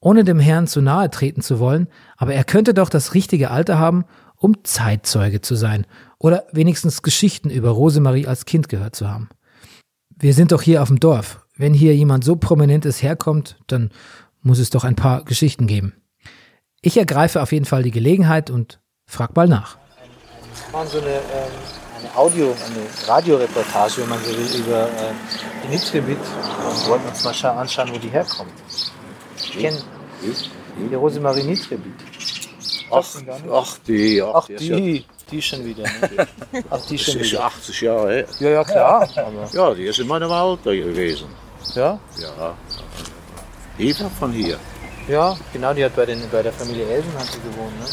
Ohne 0.00 0.24
dem 0.24 0.38
Herrn 0.38 0.66
zu 0.66 0.82
nahe 0.82 1.08
treten 1.10 1.40
zu 1.40 1.58
wollen, 1.58 1.88
aber 2.16 2.34
er 2.34 2.44
könnte 2.44 2.74
doch 2.74 2.90
das 2.90 3.14
richtige 3.14 3.50
Alter 3.50 3.78
haben, 3.78 4.04
um 4.36 4.62
Zeitzeuge 4.64 5.40
zu 5.40 5.54
sein 5.54 5.86
oder 6.18 6.44
wenigstens 6.52 7.02
Geschichten 7.02 7.48
über 7.48 7.70
Rosemarie 7.70 8.26
als 8.26 8.44
Kind 8.44 8.68
gehört 8.68 8.94
zu 8.94 9.08
haben. 9.08 9.30
Wir 10.16 10.34
sind 10.34 10.52
doch 10.52 10.62
hier 10.62 10.82
auf 10.82 10.88
dem 10.88 11.00
Dorf. 11.00 11.40
Wenn 11.56 11.72
hier 11.72 11.94
jemand 11.96 12.24
so 12.24 12.36
prominentes 12.36 13.02
herkommt, 13.02 13.56
dann 13.66 13.90
muss 14.42 14.58
es 14.58 14.70
doch 14.70 14.84
ein 14.84 14.96
paar 14.96 15.24
Geschichten 15.24 15.66
geben. 15.66 15.94
Ich 16.86 16.98
ergreife 16.98 17.40
auf 17.40 17.50
jeden 17.52 17.64
Fall 17.64 17.82
die 17.82 17.90
Gelegenheit 17.90 18.50
und 18.50 18.78
frag 19.06 19.34
mal 19.34 19.48
nach. 19.48 19.78
waren 20.70 20.86
so 20.86 20.98
eine, 20.98 21.08
ähm, 21.08 21.20
eine 21.98 22.14
Audio, 22.16 22.46
eine 22.66 23.08
Radioreportage, 23.08 24.02
wenn 24.02 24.08
man 24.10 24.18
so 24.22 24.30
will, 24.36 24.60
über 24.60 24.82
äh, 24.84 25.12
die 25.64 25.68
Nitribit 25.68 26.18
und 26.18 26.88
wollten 26.88 27.08
uns 27.08 27.24
mal 27.24 27.32
scha- 27.32 27.56
anschauen, 27.56 27.88
wo 27.90 27.96
die 27.98 28.08
herkommt. 28.10 28.52
Ich 29.38 29.58
kenne 29.58 29.78
die 30.90 30.94
Rosemarie 30.94 31.42
Nitribit. 31.44 31.94
Ach, 32.90 33.02
ach 33.50 33.78
die, 33.86 34.20
ach, 34.22 34.32
Ach, 34.34 34.46
die, 34.46 34.56
die, 34.56 35.06
die 35.30 35.40
schon 35.42 35.64
wieder. 35.64 35.84
Ne? 35.84 36.28
Ach, 36.70 36.84
die 36.86 36.96
das 36.96 37.06
schon 37.06 37.20
ist 37.20 37.32
wieder. 37.32 37.44
80 37.46 37.80
Jahre 37.80 38.12
her. 38.14 38.26
Ja, 38.40 38.48
ja, 38.50 38.64
klar. 38.64 39.08
Aber, 39.16 39.48
Ja, 39.52 39.74
die 39.74 39.84
ist 39.86 39.98
in 40.00 40.06
meinem 40.06 40.30
Alter 40.30 40.76
gewesen. 40.76 41.28
ja, 41.74 41.98
Ja. 42.20 42.54
War 43.78 44.10
von 44.20 44.32
hier. 44.32 44.58
Ja, 45.08 45.36
genau, 45.52 45.74
die 45.74 45.84
hat 45.84 45.94
bei, 45.96 46.06
den, 46.06 46.22
bei 46.30 46.42
der 46.42 46.52
Familie 46.52 46.86
Elsen 46.86 47.12
hat 47.18 47.26
sie 47.26 47.40
gewohnt. 47.40 47.78
Ne? 47.78 47.86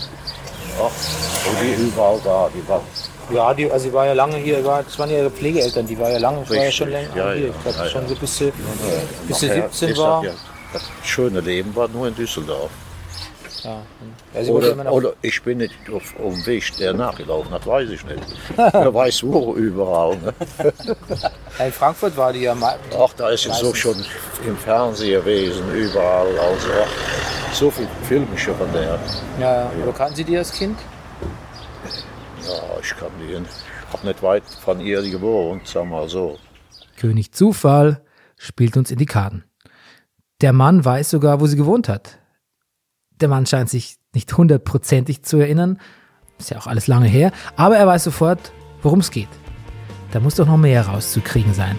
Ach, 0.77 1.49
und 1.49 1.57
die 1.61 1.83
überall 1.83 2.19
da. 2.23 2.49
Die 2.53 2.67
war, 2.67 2.81
Ja, 3.31 3.53
die, 3.53 3.69
also 3.69 3.85
sie 3.85 3.93
war 3.93 4.05
ja 4.05 4.13
lange 4.13 4.37
hier, 4.37 4.63
war, 4.63 4.83
das 4.83 4.97
waren 4.97 5.09
ja 5.09 5.19
ihre 5.19 5.31
Pflegeeltern, 5.31 5.85
die 5.85 5.97
war 5.97 6.09
ja 6.09 6.17
lange, 6.17 6.47
war 6.49 6.55
ja 6.55 6.71
schon 6.71 6.89
länger 6.89 7.15
ja, 7.15 7.33
hier. 7.33 7.47
ja, 7.47 7.53
Ich 7.53 7.61
glaube 7.61 7.77
ja, 7.77 7.89
schon 7.89 8.01
ja. 8.03 8.09
so 8.09 8.15
bis 8.15 8.37
sie, 8.37 8.53
bis 9.27 9.39
sie 9.39 9.47
nachher 9.47 9.69
17 9.69 9.89
ist 9.89 9.97
war. 9.97 10.23
Ja, 10.23 10.31
das 10.73 10.83
schöne 11.03 11.41
Leben 11.41 11.75
war 11.75 11.87
nur 11.87 12.07
in 12.07 12.15
Düsseldorf. 12.15 12.71
Ja. 13.63 13.81
Sie 14.33 14.49
immer 14.49 14.57
Oder, 14.57 14.75
noch, 14.75 14.91
oder 14.91 15.13
ich 15.21 15.41
bin 15.43 15.59
nicht 15.59 15.73
auf, 15.93 16.19
auf 16.19 16.33
dem 16.33 16.45
Weg 16.45 16.75
der 16.77 16.93
nachgelaufen, 16.93 17.51
das 17.51 17.65
weiß 17.65 17.89
ich 17.89 18.03
nicht. 18.05 18.23
Wer 18.55 18.93
weiß 18.93 19.23
wo 19.23 19.53
überall. 19.55 20.17
Ne? 20.17 20.33
Ja, 21.59 21.65
in 21.65 21.71
Frankfurt 21.71 22.17
war 22.17 22.33
die 22.33 22.41
ja 22.41 22.55
mal. 22.55 22.77
Ach, 22.99 23.13
da 23.13 23.29
ist 23.29 23.45
jetzt 23.45 23.63
auch 23.63 23.75
schon 23.75 23.95
im 24.45 24.57
Fernsehen 24.57 25.23
gewesen, 25.23 25.63
überall. 25.75 26.27
Also 26.39 26.67
ach, 26.83 27.53
so 27.53 27.69
viel 27.69 27.87
Filme 28.03 28.37
schon 28.37 28.55
von 28.55 28.71
der. 28.73 28.99
Ja, 29.39 29.61
ja. 29.61 29.71
Oder 29.83 29.93
kannten 29.93 30.15
Sie 30.15 30.23
die 30.23 30.37
als 30.37 30.51
Kind? 30.51 30.79
Ja, 32.43 32.79
ich 32.81 32.89
kann 32.97 33.11
die, 33.19 33.33
ich 33.33 33.93
habe 33.93 34.07
nicht 34.07 34.23
weit 34.23 34.43
von 34.63 34.79
ihr 34.79 35.01
gewohnt, 35.03 35.67
sagen 35.67 35.89
wir 35.89 35.97
mal 35.97 36.09
so. 36.09 36.39
König 36.97 37.33
Zufall 37.33 38.01
spielt 38.37 38.77
uns 38.77 38.89
in 38.91 38.97
die 38.97 39.05
Karten. 39.05 39.43
Der 40.41 40.53
Mann 40.53 40.83
weiß 40.83 41.11
sogar, 41.11 41.39
wo 41.39 41.45
sie 41.45 41.57
gewohnt 41.57 41.87
hat. 41.87 42.17
Der 43.21 43.29
Mann 43.29 43.45
scheint 43.45 43.69
sich 43.69 43.97
nicht 44.13 44.35
hundertprozentig 44.35 45.23
zu 45.23 45.37
erinnern, 45.37 45.79
ist 46.39 46.49
ja 46.49 46.57
auch 46.57 46.67
alles 46.67 46.87
lange 46.87 47.07
her, 47.07 47.31
aber 47.55 47.77
er 47.77 47.87
weiß 47.87 48.03
sofort, 48.03 48.51
worum 48.81 48.99
es 48.99 49.11
geht. 49.11 49.29
Da 50.11 50.19
muss 50.19 50.35
doch 50.35 50.47
noch 50.47 50.57
mehr 50.57 50.87
rauszukriegen 50.87 51.53
sein. 51.53 51.77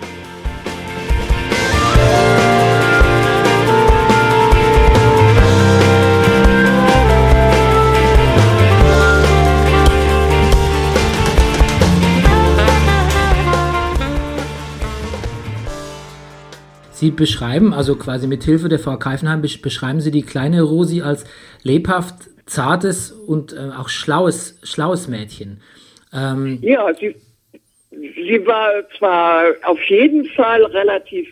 Sie 17.02 17.10
beschreiben, 17.10 17.74
also 17.74 17.96
quasi 17.96 18.28
mit 18.28 18.44
Hilfe 18.44 18.68
der 18.68 18.78
Frau 18.78 18.96
Keifenheim, 18.96 19.42
besch- 19.42 19.60
beschreiben 19.60 20.00
Sie 20.00 20.12
die 20.12 20.22
kleine 20.22 20.62
Rosi 20.62 21.02
als 21.02 21.24
lebhaft, 21.64 22.14
zartes 22.46 23.10
und 23.10 23.52
äh, 23.52 23.70
auch 23.76 23.88
schlaues, 23.88 24.60
schlaues 24.62 25.08
Mädchen. 25.08 25.60
Ähm, 26.12 26.60
Ja, 26.62 26.94
sie, 26.94 27.16
sie 27.90 28.46
war 28.46 28.70
zwar 28.96 29.46
auf 29.64 29.82
jeden 29.88 30.26
Fall 30.26 30.64
relativ 30.64 31.26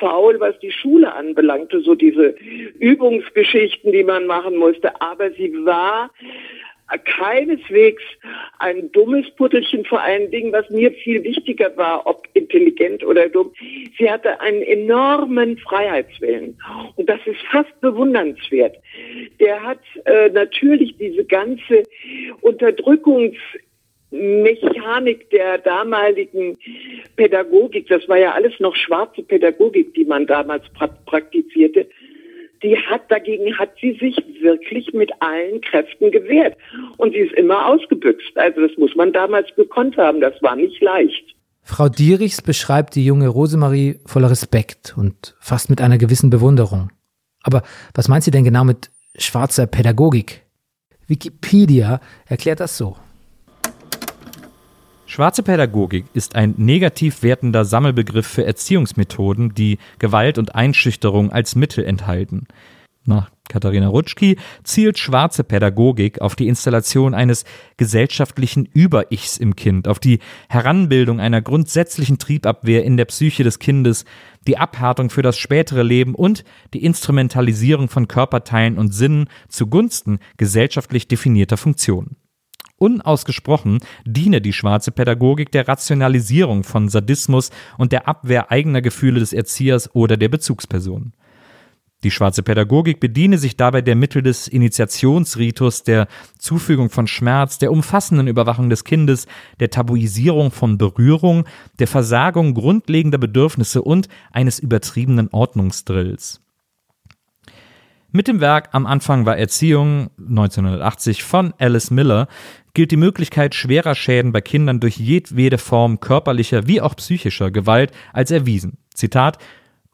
faul, 0.00 0.40
was 0.40 0.58
die 0.58 0.72
Schule 0.72 1.14
anbelangte, 1.14 1.80
so 1.82 1.94
diese 1.94 2.34
Übungsgeschichten, 2.80 3.92
die 3.92 4.02
man 4.02 4.26
machen 4.26 4.56
musste, 4.56 5.00
aber 5.00 5.30
sie 5.38 5.52
war 5.64 6.10
keineswegs 7.04 8.02
ein 8.58 8.90
dummes 8.92 9.28
Puttelchen, 9.32 9.84
vor 9.84 10.00
allen 10.00 10.30
Dingen, 10.30 10.52
was 10.52 10.68
mir 10.70 10.92
viel 10.92 11.22
wichtiger 11.24 11.76
war, 11.76 12.06
ob 12.06 12.28
intelligent 12.34 13.04
oder 13.04 13.28
dumm. 13.28 13.52
Sie 13.98 14.10
hatte 14.10 14.40
einen 14.40 14.62
enormen 14.62 15.58
Freiheitswillen. 15.58 16.56
Und 16.94 17.08
das 17.08 17.20
ist 17.26 17.40
fast 17.50 17.80
bewundernswert. 17.80 18.76
Der 19.40 19.62
hat 19.62 19.80
äh, 20.04 20.28
natürlich 20.30 20.96
diese 20.98 21.24
ganze 21.24 21.82
Unterdrückungs 22.40 23.36
Mechanik 24.10 25.28
der 25.30 25.58
damaligen 25.58 26.56
Pädagogik, 27.16 27.88
das 27.88 28.08
war 28.08 28.18
ja 28.18 28.32
alles 28.32 28.58
noch 28.60 28.76
schwarze 28.76 29.22
Pädagogik, 29.22 29.94
die 29.94 30.04
man 30.04 30.26
damals 30.26 30.62
pra 30.74 30.86
praktizierte, 30.86 31.88
die 32.62 32.76
hat 32.76 33.10
dagegen 33.10 33.56
hat 33.58 33.70
sie 33.80 33.92
sich 33.92 34.16
wirklich 34.40 34.92
mit 34.92 35.10
allen 35.20 35.60
Kräften 35.60 36.10
gewehrt 36.10 36.56
und 36.96 37.12
sie 37.12 37.20
ist 37.20 37.34
immer 37.34 37.66
ausgebüxt. 37.66 38.36
Also 38.36 38.66
das 38.66 38.76
muss 38.78 38.94
man 38.94 39.12
damals 39.12 39.48
gekonnt 39.56 39.96
haben, 39.96 40.20
das 40.20 40.34
war 40.42 40.56
nicht 40.56 40.80
leicht. 40.82 41.34
Frau 41.62 41.88
Dierichs 41.88 42.42
beschreibt 42.42 42.94
die 42.94 43.04
junge 43.04 43.28
Rosemarie 43.28 43.98
voller 44.06 44.30
Respekt 44.30 44.94
und 44.96 45.34
fast 45.40 45.68
mit 45.68 45.80
einer 45.80 45.98
gewissen 45.98 46.30
Bewunderung. 46.30 46.90
Aber 47.42 47.62
was 47.94 48.08
meint 48.08 48.24
sie 48.24 48.30
denn 48.30 48.44
genau 48.44 48.64
mit 48.64 48.90
schwarzer 49.16 49.66
Pädagogik? 49.66 50.42
Wikipedia 51.08 52.00
erklärt 52.26 52.60
das 52.60 52.76
so. 52.76 52.96
Schwarze 55.16 55.42
Pädagogik 55.42 56.04
ist 56.12 56.36
ein 56.36 56.52
negativ 56.58 57.22
wertender 57.22 57.64
Sammelbegriff 57.64 58.26
für 58.26 58.44
Erziehungsmethoden, 58.44 59.54
die 59.54 59.78
Gewalt 59.98 60.36
und 60.36 60.54
Einschüchterung 60.54 61.32
als 61.32 61.56
Mittel 61.56 61.86
enthalten. 61.86 62.46
Nach 63.06 63.30
Katharina 63.48 63.88
Rutschki 63.88 64.36
zielt 64.62 64.98
schwarze 64.98 65.42
Pädagogik 65.42 66.20
auf 66.20 66.36
die 66.36 66.48
Installation 66.48 67.14
eines 67.14 67.46
gesellschaftlichen 67.78 68.66
Über-Ichs 68.66 69.38
im 69.38 69.56
Kind, 69.56 69.88
auf 69.88 70.00
die 70.00 70.18
Heranbildung 70.50 71.18
einer 71.18 71.40
grundsätzlichen 71.40 72.18
Triebabwehr 72.18 72.84
in 72.84 72.98
der 72.98 73.06
Psyche 73.06 73.42
des 73.42 73.58
Kindes, 73.58 74.04
die 74.46 74.58
Abhärtung 74.58 75.08
für 75.08 75.22
das 75.22 75.38
spätere 75.38 75.82
Leben 75.82 76.14
und 76.14 76.44
die 76.74 76.84
Instrumentalisierung 76.84 77.88
von 77.88 78.06
Körperteilen 78.06 78.76
und 78.76 78.92
Sinnen 78.92 79.30
zugunsten 79.48 80.18
gesellschaftlich 80.36 81.08
definierter 81.08 81.56
Funktionen. 81.56 82.16
Unausgesprochen 82.78 83.80
diene 84.04 84.40
die 84.40 84.52
schwarze 84.52 84.92
Pädagogik 84.92 85.50
der 85.50 85.66
Rationalisierung 85.66 86.62
von 86.62 86.88
Sadismus 86.88 87.50
und 87.78 87.92
der 87.92 88.06
Abwehr 88.06 88.50
eigener 88.50 88.82
Gefühle 88.82 89.20
des 89.20 89.32
Erziehers 89.32 89.94
oder 89.94 90.16
der 90.16 90.28
Bezugsperson. 90.28 91.12
Die 92.04 92.10
schwarze 92.10 92.42
Pädagogik 92.42 93.00
bediene 93.00 93.38
sich 93.38 93.56
dabei 93.56 93.80
der 93.80 93.96
Mittel 93.96 94.22
des 94.22 94.46
Initiationsritus, 94.46 95.82
der 95.82 96.06
Zufügung 96.38 96.90
von 96.90 97.06
Schmerz, 97.06 97.58
der 97.58 97.72
umfassenden 97.72 98.28
Überwachung 98.28 98.68
des 98.68 98.84
Kindes, 98.84 99.26
der 99.58 99.70
Tabuisierung 99.70 100.50
von 100.50 100.76
Berührung, 100.76 101.46
der 101.78 101.88
Versagung 101.88 102.54
grundlegender 102.54 103.18
Bedürfnisse 103.18 103.80
und 103.80 104.08
eines 104.30 104.58
übertriebenen 104.58 105.30
Ordnungsdrills. 105.32 106.45
Mit 108.16 108.28
dem 108.28 108.40
Werk 108.40 108.70
Am 108.72 108.86
Anfang 108.86 109.26
war 109.26 109.36
Erziehung 109.36 110.08
1980 110.18 111.22
von 111.22 111.52
Alice 111.58 111.90
Miller 111.90 112.28
gilt 112.72 112.90
die 112.90 112.96
Möglichkeit 112.96 113.54
schwerer 113.54 113.94
Schäden 113.94 114.32
bei 114.32 114.40
Kindern 114.40 114.80
durch 114.80 114.96
jedwede 114.96 115.58
Form 115.58 116.00
körperlicher 116.00 116.66
wie 116.66 116.80
auch 116.80 116.96
psychischer 116.96 117.50
Gewalt 117.50 117.92
als 118.14 118.30
erwiesen. 118.30 118.78
Zitat 118.94 119.36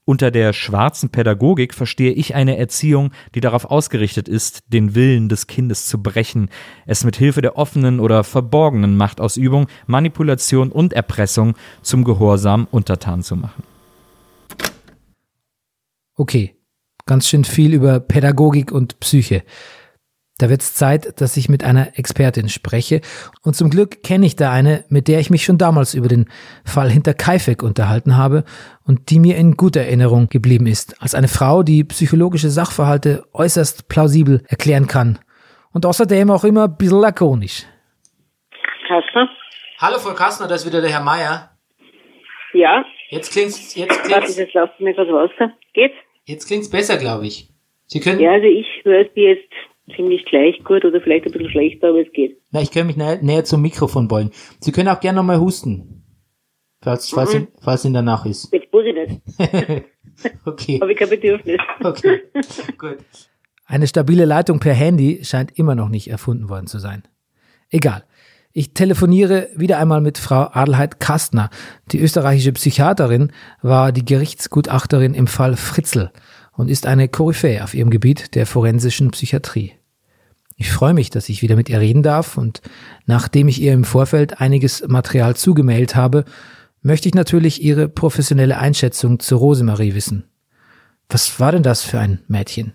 unter 0.04 0.30
der 0.30 0.52
schwarzen 0.52 1.10
Pädagogik 1.10 1.74
verstehe 1.74 2.12
ich 2.12 2.36
eine 2.36 2.58
Erziehung, 2.58 3.10
die 3.34 3.40
darauf 3.40 3.64
ausgerichtet 3.64 4.28
ist, 4.28 4.62
den 4.68 4.94
Willen 4.94 5.28
des 5.28 5.48
Kindes 5.48 5.88
zu 5.88 6.00
brechen, 6.00 6.48
es 6.86 7.02
mit 7.02 7.16
Hilfe 7.16 7.42
der 7.42 7.56
offenen 7.56 7.98
oder 7.98 8.22
verborgenen 8.22 8.96
Machtausübung, 8.96 9.66
Manipulation 9.88 10.70
und 10.70 10.92
Erpressung 10.92 11.54
zum 11.82 12.04
Gehorsam 12.04 12.68
untertan 12.70 13.24
zu 13.24 13.34
machen. 13.34 13.64
Okay, 16.14 16.54
ganz 17.06 17.28
schön 17.28 17.44
viel 17.44 17.74
über 17.74 18.00
Pädagogik 18.00 18.72
und 18.72 19.00
Psyche. 19.00 19.42
Da 20.38 20.48
wird's 20.48 20.74
Zeit, 20.74 21.20
dass 21.20 21.36
ich 21.36 21.48
mit 21.48 21.62
einer 21.62 21.98
Expertin 21.98 22.48
spreche. 22.48 23.00
Und 23.42 23.54
zum 23.54 23.70
Glück 23.70 24.02
kenne 24.02 24.26
ich 24.26 24.34
da 24.34 24.50
eine, 24.50 24.84
mit 24.88 25.06
der 25.06 25.20
ich 25.20 25.30
mich 25.30 25.44
schon 25.44 25.58
damals 25.58 25.94
über 25.94 26.08
den 26.08 26.28
Fall 26.64 26.90
hinter 26.90 27.14
Kaifek 27.14 27.62
unterhalten 27.62 28.16
habe 28.16 28.44
und 28.84 29.10
die 29.10 29.20
mir 29.20 29.36
in 29.36 29.56
guter 29.56 29.82
Erinnerung 29.82 30.28
geblieben 30.28 30.66
ist, 30.66 31.00
als 31.00 31.14
eine 31.14 31.28
Frau, 31.28 31.62
die 31.62 31.84
psychologische 31.84 32.50
Sachverhalte 32.50 33.24
äußerst 33.32 33.88
plausibel 33.88 34.42
erklären 34.48 34.88
kann. 34.88 35.18
Und 35.72 35.86
außerdem 35.86 36.30
auch 36.30 36.44
immer 36.44 36.64
ein 36.64 36.76
bisschen 36.76 37.00
lakonisch. 37.00 37.64
Kastner? 38.88 39.28
Hallo 39.78 39.98
Frau 39.98 40.14
Kastner, 40.14 40.48
da 40.48 40.56
ist 40.56 40.66
wieder 40.66 40.80
der 40.80 40.90
Herr 40.90 41.02
Meier. 41.02 41.50
Ja, 42.52 42.84
Jetzt 43.12 43.30
klingt's, 43.30 43.74
jetzt 43.76 43.90
warte, 43.90 44.08
klingt's, 44.08 44.38
jetzt 44.38 44.54
lassen 44.54 44.72
Sie 44.78 44.84
mir 44.84 44.94
kurz 44.94 45.10
raus. 45.10 45.30
Geht's? 45.74 45.94
Jetzt 46.24 46.46
klingt's 46.46 46.70
besser, 46.70 46.96
glaube 46.96 47.26
ich. 47.26 47.48
Sie 47.86 48.00
können, 48.00 48.20
Ja, 48.20 48.32
also 48.32 48.46
ich 48.46 48.66
höre 48.84 49.04
Sie 49.14 49.20
jetzt 49.20 49.52
ziemlich 49.96 50.24
gleich 50.24 50.62
gut 50.64 50.84
oder 50.84 51.00
vielleicht 51.00 51.26
ein 51.26 51.32
bisschen 51.32 51.50
schlechter, 51.50 51.88
aber 51.88 52.00
es 52.06 52.12
geht. 52.12 52.38
na, 52.50 52.62
ich 52.62 52.70
kann 52.70 52.86
mich 52.86 52.96
näher, 52.96 53.18
näher 53.22 53.44
zum 53.44 53.60
Mikrofon 53.62 54.08
beugen. 54.08 54.30
Sie 54.60 54.72
können 54.72 54.88
auch 54.88 55.00
gerne 55.00 55.16
nochmal 55.16 55.40
husten. 55.40 56.04
Falls, 56.80 57.10
falls, 57.10 57.34
Ihnen- 57.34 57.48
falls 57.60 57.84
Ihnen 57.84 57.94
danach 57.94 58.24
ist. 58.26 58.52
Jetzt 58.52 58.72
muss 58.72 58.84
ich 58.84 58.94
nicht. 58.94 59.20
okay, 60.46 60.78
Habe 60.80 60.92
ich 60.92 60.98
kein 60.98 61.10
Bedürfnis. 61.10 61.58
okay, 61.82 62.22
gut. 62.78 62.98
Eine 63.66 63.86
stabile 63.86 64.24
Leitung 64.24 64.58
per 64.58 64.74
Handy 64.74 65.20
scheint 65.24 65.56
immer 65.58 65.74
noch 65.74 65.88
nicht 65.88 66.08
erfunden 66.08 66.48
worden 66.48 66.66
zu 66.66 66.78
sein. 66.78 67.04
Egal. 67.70 68.04
Ich 68.54 68.74
telefoniere 68.74 69.48
wieder 69.56 69.78
einmal 69.78 70.02
mit 70.02 70.18
Frau 70.18 70.48
Adelheid 70.52 71.00
Kastner. 71.00 71.48
Die 71.90 71.98
österreichische 71.98 72.52
Psychiaterin 72.52 73.32
war 73.62 73.92
die 73.92 74.04
Gerichtsgutachterin 74.04 75.14
im 75.14 75.26
Fall 75.26 75.56
Fritzl 75.56 76.10
und 76.54 76.68
ist 76.68 76.86
eine 76.86 77.08
Koryphäe 77.08 77.64
auf 77.64 77.72
ihrem 77.72 77.88
Gebiet 77.88 78.34
der 78.34 78.44
forensischen 78.44 79.10
Psychiatrie. 79.10 79.72
Ich 80.58 80.70
freue 80.70 80.92
mich, 80.92 81.08
dass 81.08 81.30
ich 81.30 81.40
wieder 81.40 81.56
mit 81.56 81.70
ihr 81.70 81.80
reden 81.80 82.02
darf 82.02 82.36
und 82.36 82.60
nachdem 83.06 83.48
ich 83.48 83.60
ihr 83.60 83.72
im 83.72 83.84
Vorfeld 83.84 84.42
einiges 84.42 84.86
Material 84.86 85.34
zugemailt 85.34 85.96
habe, 85.96 86.26
möchte 86.82 87.08
ich 87.08 87.14
natürlich 87.14 87.62
ihre 87.62 87.88
professionelle 87.88 88.58
Einschätzung 88.58 89.18
zu 89.18 89.36
Rosemarie 89.36 89.94
wissen. 89.94 90.24
Was 91.08 91.40
war 91.40 91.52
denn 91.52 91.62
das 91.62 91.84
für 91.84 91.98
ein 91.98 92.20
Mädchen? 92.28 92.74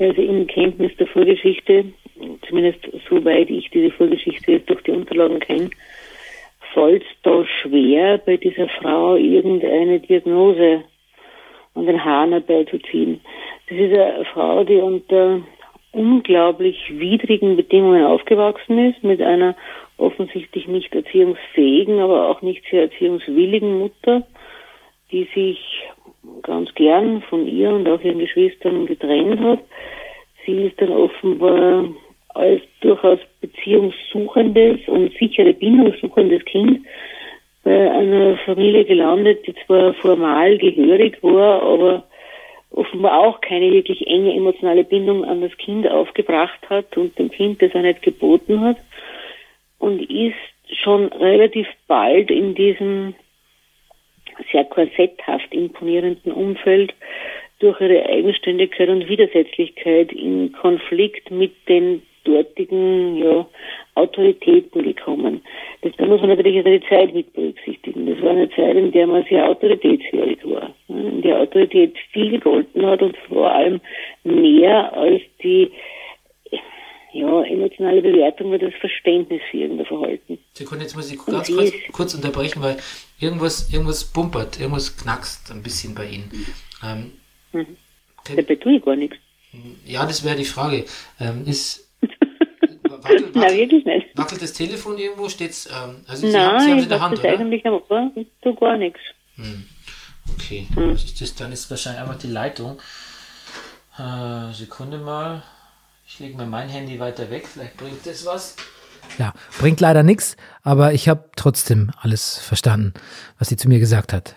Also 0.00 0.20
in 0.20 0.48
Kenntnis 0.48 0.90
der 0.98 1.06
Vorgeschichte, 1.06 1.84
zumindest 2.48 2.80
soweit 3.08 3.50
ich 3.50 3.70
diese 3.70 3.90
Vorgeschichte 3.90 4.52
jetzt 4.52 4.70
durch 4.70 4.82
die 4.82 4.92
Unterlagen 4.92 5.40
kenne, 5.40 5.70
fällt 6.72 7.04
da 7.22 7.44
schwer, 7.44 8.18
bei 8.18 8.36
dieser 8.36 8.68
Frau 8.68 9.16
irgendeine 9.16 10.00
Diagnose 10.00 10.84
an 11.74 11.86
den 11.86 12.04
Haaren 12.04 12.32
herbeizuziehen. 12.32 13.20
Das 13.68 13.78
ist 13.78 13.92
eine 13.92 14.24
Frau, 14.26 14.64
die 14.64 14.76
unter 14.76 15.42
unglaublich 15.92 16.78
widrigen 16.88 17.56
Bedingungen 17.56 18.04
aufgewachsen 18.04 18.78
ist, 18.90 19.02
mit 19.04 19.20
einer 19.20 19.54
offensichtlich 19.98 20.66
nicht 20.66 20.94
erziehungsfähigen, 20.94 22.00
aber 22.00 22.28
auch 22.28 22.42
nicht 22.42 22.64
sehr 22.70 22.82
erziehungswilligen 22.82 23.78
Mutter, 23.78 24.26
die 25.10 25.28
sich 25.34 25.60
ganz 26.42 26.74
gern 26.74 27.22
von 27.22 27.46
ihr 27.46 27.70
und 27.70 27.88
auch 27.88 28.00
ihren 28.00 28.18
Geschwistern 28.18 28.86
getrennt 28.86 29.40
hat. 29.40 29.60
Sie 30.44 30.64
ist 30.64 30.80
dann 30.80 30.90
offenbar 30.90 31.84
als 32.34 32.62
durchaus 32.80 33.18
beziehungssuchendes 33.40 34.80
und 34.88 35.12
sichere 35.18 35.52
bindungssuchendes 35.52 36.44
Kind 36.44 36.86
bei 37.64 37.90
einer 37.90 38.36
Familie 38.38 38.84
gelandet, 38.84 39.46
die 39.46 39.54
zwar 39.66 39.94
formal 39.94 40.58
gehörig 40.58 41.22
war, 41.22 41.62
aber 41.62 42.04
offenbar 42.70 43.20
auch 43.20 43.40
keine 43.40 43.70
wirklich 43.72 44.06
enge 44.06 44.34
emotionale 44.34 44.84
Bindung 44.84 45.24
an 45.24 45.42
das 45.42 45.56
Kind 45.58 45.86
aufgebracht 45.86 46.58
hat 46.68 46.96
und 46.96 47.18
dem 47.18 47.30
Kind 47.30 47.62
das 47.62 47.74
auch 47.74 47.82
nicht 47.82 48.02
geboten 48.02 48.60
hat 48.62 48.78
und 49.78 50.00
ist 50.10 50.34
schon 50.82 51.06
relativ 51.08 51.66
bald 51.86 52.30
in 52.30 52.54
diesem 52.54 53.14
sehr 54.50 54.64
korsetthaft 54.64 55.52
imponierenden 55.52 56.32
Umfeld 56.32 56.94
durch 57.58 57.80
ihre 57.80 58.06
Eigenständigkeit 58.06 58.88
und 58.88 59.08
Widersetzlichkeit 59.08 60.10
in 60.12 60.52
Konflikt 60.52 61.30
mit 61.30 61.52
den 61.68 62.02
dortigen 62.24 63.16
ja, 63.16 63.46
Autoritäten 63.94 64.82
gekommen. 64.82 65.42
Das, 65.82 65.92
da 65.96 66.06
muss 66.06 66.20
man 66.20 66.30
natürlich 66.30 66.60
auch 66.60 66.64
die 66.64 66.82
Zeit 66.88 67.14
mit 67.14 67.32
berücksichtigen. 67.32 68.06
Das 68.06 68.22
war 68.22 68.30
eine 68.30 68.50
Zeit, 68.50 68.76
in 68.76 68.92
der 68.92 69.06
man 69.06 69.24
sehr 69.28 69.48
autoritätshörig 69.48 70.38
war, 70.44 70.74
in 70.88 71.22
der 71.22 71.40
Autorität 71.40 71.94
viel 72.12 72.30
gegolten 72.30 72.86
hat 72.86 73.02
und 73.02 73.16
vor 73.28 73.50
allem 73.52 73.80
mehr 74.24 74.92
als 74.96 75.22
die 75.42 75.70
ja, 77.12 77.42
emotionale 77.42 78.00
Bewertung 78.00 78.48
oder 78.48 78.70
das 78.70 78.74
Verständnis 78.80 79.42
für 79.50 79.58
irgendein 79.58 79.86
Verhalten. 79.86 80.38
Sekunde, 80.54 80.84
jetzt 80.84 80.96
muss 80.96 81.12
ich 81.12 81.18
ganz 81.18 81.54
kurz, 81.54 81.72
kurz, 81.92 82.14
unterbrechen, 82.14 82.62
weil 82.62 82.76
irgendwas, 83.20 83.72
irgendwas 83.72 84.04
pumpert, 84.04 84.58
irgendwas 84.58 84.96
knackst 84.96 85.50
ein 85.50 85.62
bisschen 85.62 85.94
bei 85.94 86.06
Ihnen. 86.06 86.30
Ähm, 86.82 87.12
mhm. 87.52 87.76
Dabei 88.34 88.54
tue 88.54 88.76
ich 88.76 88.84
gar 88.84 88.96
nichts. 88.96 89.16
Ja, 89.84 90.06
das 90.06 90.24
wäre 90.24 90.36
die 90.36 90.44
Frage. 90.44 90.84
Ähm, 91.20 91.44
ist 91.46 91.91
Wackelt, 93.02 93.34
Nein, 93.34 93.56
wirklich 93.56 93.84
nicht. 93.84 94.06
Wackelt 94.16 94.42
das 94.42 94.52
Telefon 94.52 94.98
irgendwo? 94.98 95.28
Steht's, 95.28 95.66
ähm, 95.66 95.96
also 96.06 96.26
Sie 96.26 96.32
Nein, 96.32 96.42
haben, 96.44 96.60
Sie 96.60 96.70
haben 96.70 96.78
es 96.78 96.82
in 96.84 96.88
der 96.88 97.00
Hand, 97.00 97.12
das 97.14 97.20
oder? 97.20 97.32
eigentlich 97.38 97.64
noch, 97.64 97.82
ich 98.14 98.26
tue 98.42 98.54
gar 98.54 98.76
nichts. 98.76 99.00
Hm. 99.36 99.64
Okay, 100.34 100.66
Hm. 100.74 100.90
Ist 100.90 101.20
das? 101.20 101.34
dann 101.34 101.52
ist 101.52 101.68
wahrscheinlich 101.70 102.00
einfach 102.02 102.18
die 102.18 102.28
Leitung. 102.28 102.78
Äh, 103.98 104.52
Sekunde 104.52 104.98
mal. 104.98 105.42
Ich 106.06 106.18
lege 106.20 106.36
mal 106.36 106.46
mein 106.46 106.68
Handy 106.68 106.98
weiter 106.98 107.30
weg, 107.30 107.46
vielleicht 107.46 107.76
bringt 107.76 108.06
das 108.06 108.24
was. 108.26 108.56
Ja, 109.18 109.32
bringt 109.58 109.80
leider 109.80 110.02
nichts, 110.02 110.36
aber 110.62 110.92
ich 110.92 111.08
habe 111.08 111.30
trotzdem 111.36 111.90
alles 112.00 112.38
verstanden, 112.38 112.94
was 113.38 113.48
sie 113.48 113.56
zu 113.56 113.68
mir 113.68 113.78
gesagt 113.78 114.12
hat. 114.12 114.36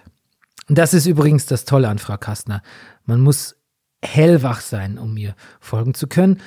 Und 0.68 0.78
das 0.78 0.94
ist 0.94 1.06
übrigens 1.06 1.46
das 1.46 1.66
Tolle 1.66 1.88
an 1.90 2.00
Frau 2.00 2.18
Kastner. 2.18 2.64
Man 3.06 3.22
muss 3.22 3.56
hellwach 4.02 4.62
sein, 4.62 4.98
um 4.98 5.16
ihr 5.18 5.36
folgen 5.60 5.94
zu 5.94 6.08
können. 6.08 6.42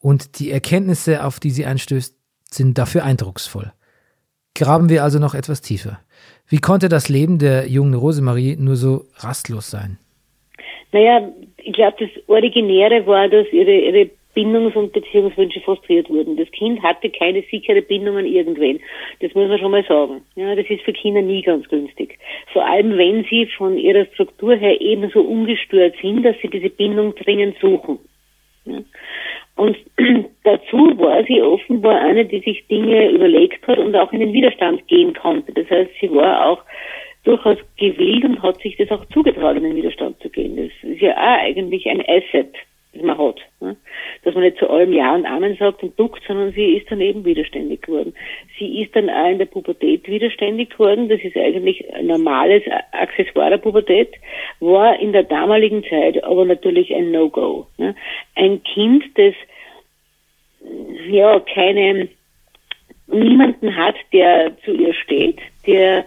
Und 0.00 0.38
die 0.38 0.50
Erkenntnisse, 0.50 1.24
auf 1.24 1.40
die 1.40 1.50
sie 1.50 1.66
einstößt, 1.66 2.16
sind 2.50 2.78
dafür 2.78 3.04
eindrucksvoll. 3.04 3.72
Graben 4.54 4.88
wir 4.88 5.02
also 5.02 5.18
noch 5.18 5.34
etwas 5.34 5.60
tiefer. 5.60 6.00
Wie 6.48 6.58
konnte 6.58 6.88
das 6.88 7.08
Leben 7.08 7.38
der 7.38 7.68
jungen 7.68 7.94
Rosemarie 7.94 8.56
nur 8.56 8.76
so 8.76 9.04
rastlos 9.16 9.70
sein? 9.70 9.98
Naja, 10.92 11.28
ich 11.58 11.72
glaube, 11.74 11.96
das 12.00 12.28
Originäre 12.28 13.06
war, 13.06 13.28
dass 13.28 13.46
ihre, 13.52 13.72
ihre 13.72 14.10
Bindungs- 14.34 14.76
und 14.76 14.92
Beziehungswünsche 14.92 15.60
frustriert 15.60 16.08
wurden. 16.08 16.36
Das 16.36 16.50
Kind 16.52 16.82
hatte 16.82 17.10
keine 17.10 17.42
sichere 17.50 17.82
Bindung 17.82 18.16
an 18.16 18.24
irgendwen. 18.24 18.80
Das 19.20 19.34
muss 19.34 19.48
man 19.48 19.58
schon 19.58 19.72
mal 19.72 19.84
sagen. 19.84 20.22
Ja, 20.36 20.54
das 20.54 20.66
ist 20.70 20.82
für 20.82 20.92
Kinder 20.92 21.22
nie 21.22 21.42
ganz 21.42 21.68
günstig. 21.68 22.18
Vor 22.52 22.64
allem, 22.64 22.96
wenn 22.96 23.24
sie 23.28 23.46
von 23.56 23.76
ihrer 23.76 24.06
Struktur 24.14 24.54
her 24.54 24.80
ebenso 24.80 25.20
ungestört 25.20 25.96
sind, 26.00 26.22
dass 26.22 26.36
sie 26.40 26.48
diese 26.48 26.70
Bindung 26.70 27.14
dringend 27.16 27.56
suchen. 27.60 27.98
Ja. 28.64 28.78
Und 29.58 29.76
dazu 30.44 30.96
war 30.98 31.24
sie 31.24 31.42
offenbar 31.42 32.00
eine, 32.00 32.24
die 32.24 32.38
sich 32.40 32.64
Dinge 32.68 33.10
überlegt 33.10 33.66
hat 33.66 33.78
und 33.78 33.94
auch 33.96 34.12
in 34.12 34.20
den 34.20 34.32
Widerstand 34.32 34.86
gehen 34.86 35.12
konnte. 35.14 35.52
Das 35.52 35.68
heißt, 35.68 35.90
sie 36.00 36.10
war 36.12 36.46
auch 36.46 36.62
durchaus 37.24 37.58
gewillt 37.76 38.24
und 38.24 38.40
hat 38.40 38.60
sich 38.60 38.76
das 38.76 38.90
auch 38.92 39.04
zugetraut, 39.06 39.56
in 39.56 39.64
den 39.64 39.74
Widerstand 39.74 40.20
zu 40.20 40.30
gehen. 40.30 40.56
Das 40.56 40.90
ist 40.90 41.00
ja 41.00 41.12
auch 41.12 41.42
eigentlich 41.42 41.86
ein 41.88 42.02
Asset, 42.02 42.54
das 42.92 43.02
man 43.02 43.18
hat. 43.18 43.40
Ne? 43.60 43.76
Dass 44.24 44.34
man 44.34 44.44
nicht 44.44 44.58
zu 44.58 44.68
allem 44.68 44.92
Ja 44.92 45.14
und 45.14 45.26
Amen 45.26 45.56
sagt 45.56 45.82
und 45.82 45.98
duckt, 45.98 46.22
sondern 46.26 46.52
sie 46.52 46.76
ist 46.76 46.90
dann 46.90 47.00
eben 47.00 47.24
widerständig 47.24 47.82
geworden. 47.82 48.14
Sie 48.58 48.82
ist 48.82 48.94
dann 48.96 49.10
auch 49.10 49.30
in 49.30 49.38
der 49.38 49.46
Pubertät 49.46 50.08
widerständig 50.08 50.70
geworden. 50.70 51.08
Das 51.08 51.20
ist 51.20 51.36
eigentlich 51.36 51.92
ein 51.94 52.06
normales 52.06 52.62
Accessoire 52.92 53.50
der 53.50 53.58
Pubertät, 53.58 54.14
war 54.60 54.98
in 54.98 55.12
der 55.12 55.24
damaligen 55.24 55.84
Zeit 55.84 56.22
aber 56.24 56.44
natürlich 56.44 56.94
ein 56.94 57.10
No-Go. 57.10 57.66
Ne? 57.76 57.94
Ein 58.34 58.62
Kind, 58.62 59.04
das 59.16 59.34
ja 61.08 61.40
keine 61.40 62.08
niemanden 63.06 63.74
hat, 63.74 63.96
der 64.12 64.56
zu 64.64 64.72
ihr 64.72 64.94
steht, 64.94 65.38
der 65.66 66.04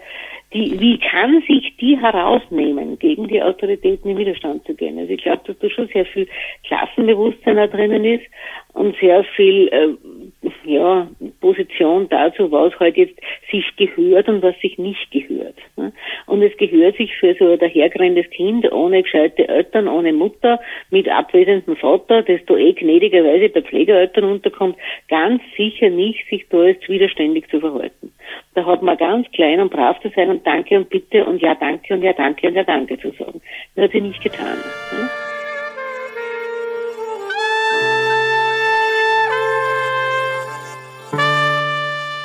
die, 0.54 0.80
wie 0.80 1.00
kann 1.00 1.42
sich 1.48 1.76
die 1.78 1.98
herausnehmen, 1.98 3.00
gegen 3.00 3.28
die 3.28 3.42
Autoritäten 3.42 4.12
in 4.12 4.18
Widerstand 4.18 4.66
zu 4.66 4.74
gehen? 4.76 5.00
Also 5.00 5.14
ich 5.14 5.22
glaube, 5.22 5.42
dass 5.46 5.58
da 5.60 5.70
schon 5.70 5.88
sehr 5.88 6.06
viel 6.06 6.28
Klassenbewusstsein 6.68 7.56
da 7.56 7.68
drinnen 7.68 8.04
ist 8.04 8.26
und 8.74 8.96
sehr 9.00 9.24
viel 9.36 9.68
äh, 9.70 10.50
ja, 10.66 11.08
Position 11.40 12.10
dazu, 12.10 12.52
was 12.52 12.78
halt 12.80 12.98
jetzt 12.98 13.18
sich 13.50 13.66
gehört 13.78 14.28
und 14.28 14.42
was 14.42 14.60
sich 14.60 14.78
nicht 14.78 15.10
gehört. 15.12 15.56
Ne? 15.78 15.94
Und 16.28 16.42
es 16.42 16.56
gehört 16.58 16.98
sich 16.98 17.16
für 17.16 17.34
so 17.36 17.52
ein 17.52 17.60
dahergerendes 17.60 18.30
Kind 18.32 18.70
ohne 18.72 19.04
gescheite 19.04 19.48
Eltern, 19.48 19.88
ohne 19.88 20.12
Mutter, 20.12 20.60
mit 20.90 21.08
abwesendem 21.08 21.76
Vater, 21.78 22.24
das 22.24 22.42
da 22.46 22.56
eh 22.56 22.74
gnädigerweise 22.74 23.50
bei 23.50 23.62
Pflegeeltern 23.62 24.26
unterkommt, 24.26 24.76
ganz 25.08 25.42
sicher 25.56 25.90
nicht, 25.90 26.28
sich 26.30 26.46
da 26.50 26.66
jetzt 26.66 26.88
widerständig 26.90 27.50
zu 27.50 27.60
verhalten. 27.60 28.12
Da 28.54 28.66
hat 28.66 28.82
man 28.82 28.98
ganz 28.98 29.28
klein 29.32 29.60
und 29.60 29.72
brav 29.72 30.00
zu 30.02 30.10
sein 30.16 30.30
und 30.30 30.46
Danke 30.46 30.78
und 30.78 30.90
Bitte 30.90 31.26
und 31.26 31.42
Ja 31.42 31.56
Danke 31.56 31.94
und 31.94 32.02
Ja 32.02 32.14
Danke 32.14 32.48
und 32.48 32.56
Ja 32.56 32.64
Danke 32.64 32.98
zu 33.00 33.12
sagen. 33.12 33.42
Das 33.76 33.86
hat 33.86 33.92
sie 33.92 34.02
nicht 34.02 34.22
getan. 34.22 34.58
Ne? 34.92 35.10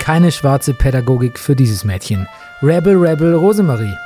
Keine 0.07 0.31
schwarze 0.31 0.73
Pädagogik 0.73 1.37
für 1.37 1.57
dieses 1.57 1.85
Mädchen. 1.85 2.29
Rebel 2.63 2.97
Rebel 2.97 3.35
Rosemarie. 3.35 3.97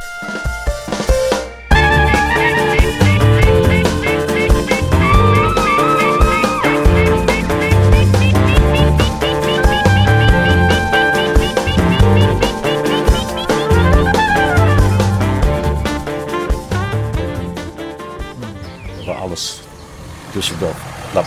Düsseldorf. 20.35 20.77
Platt. 21.13 21.27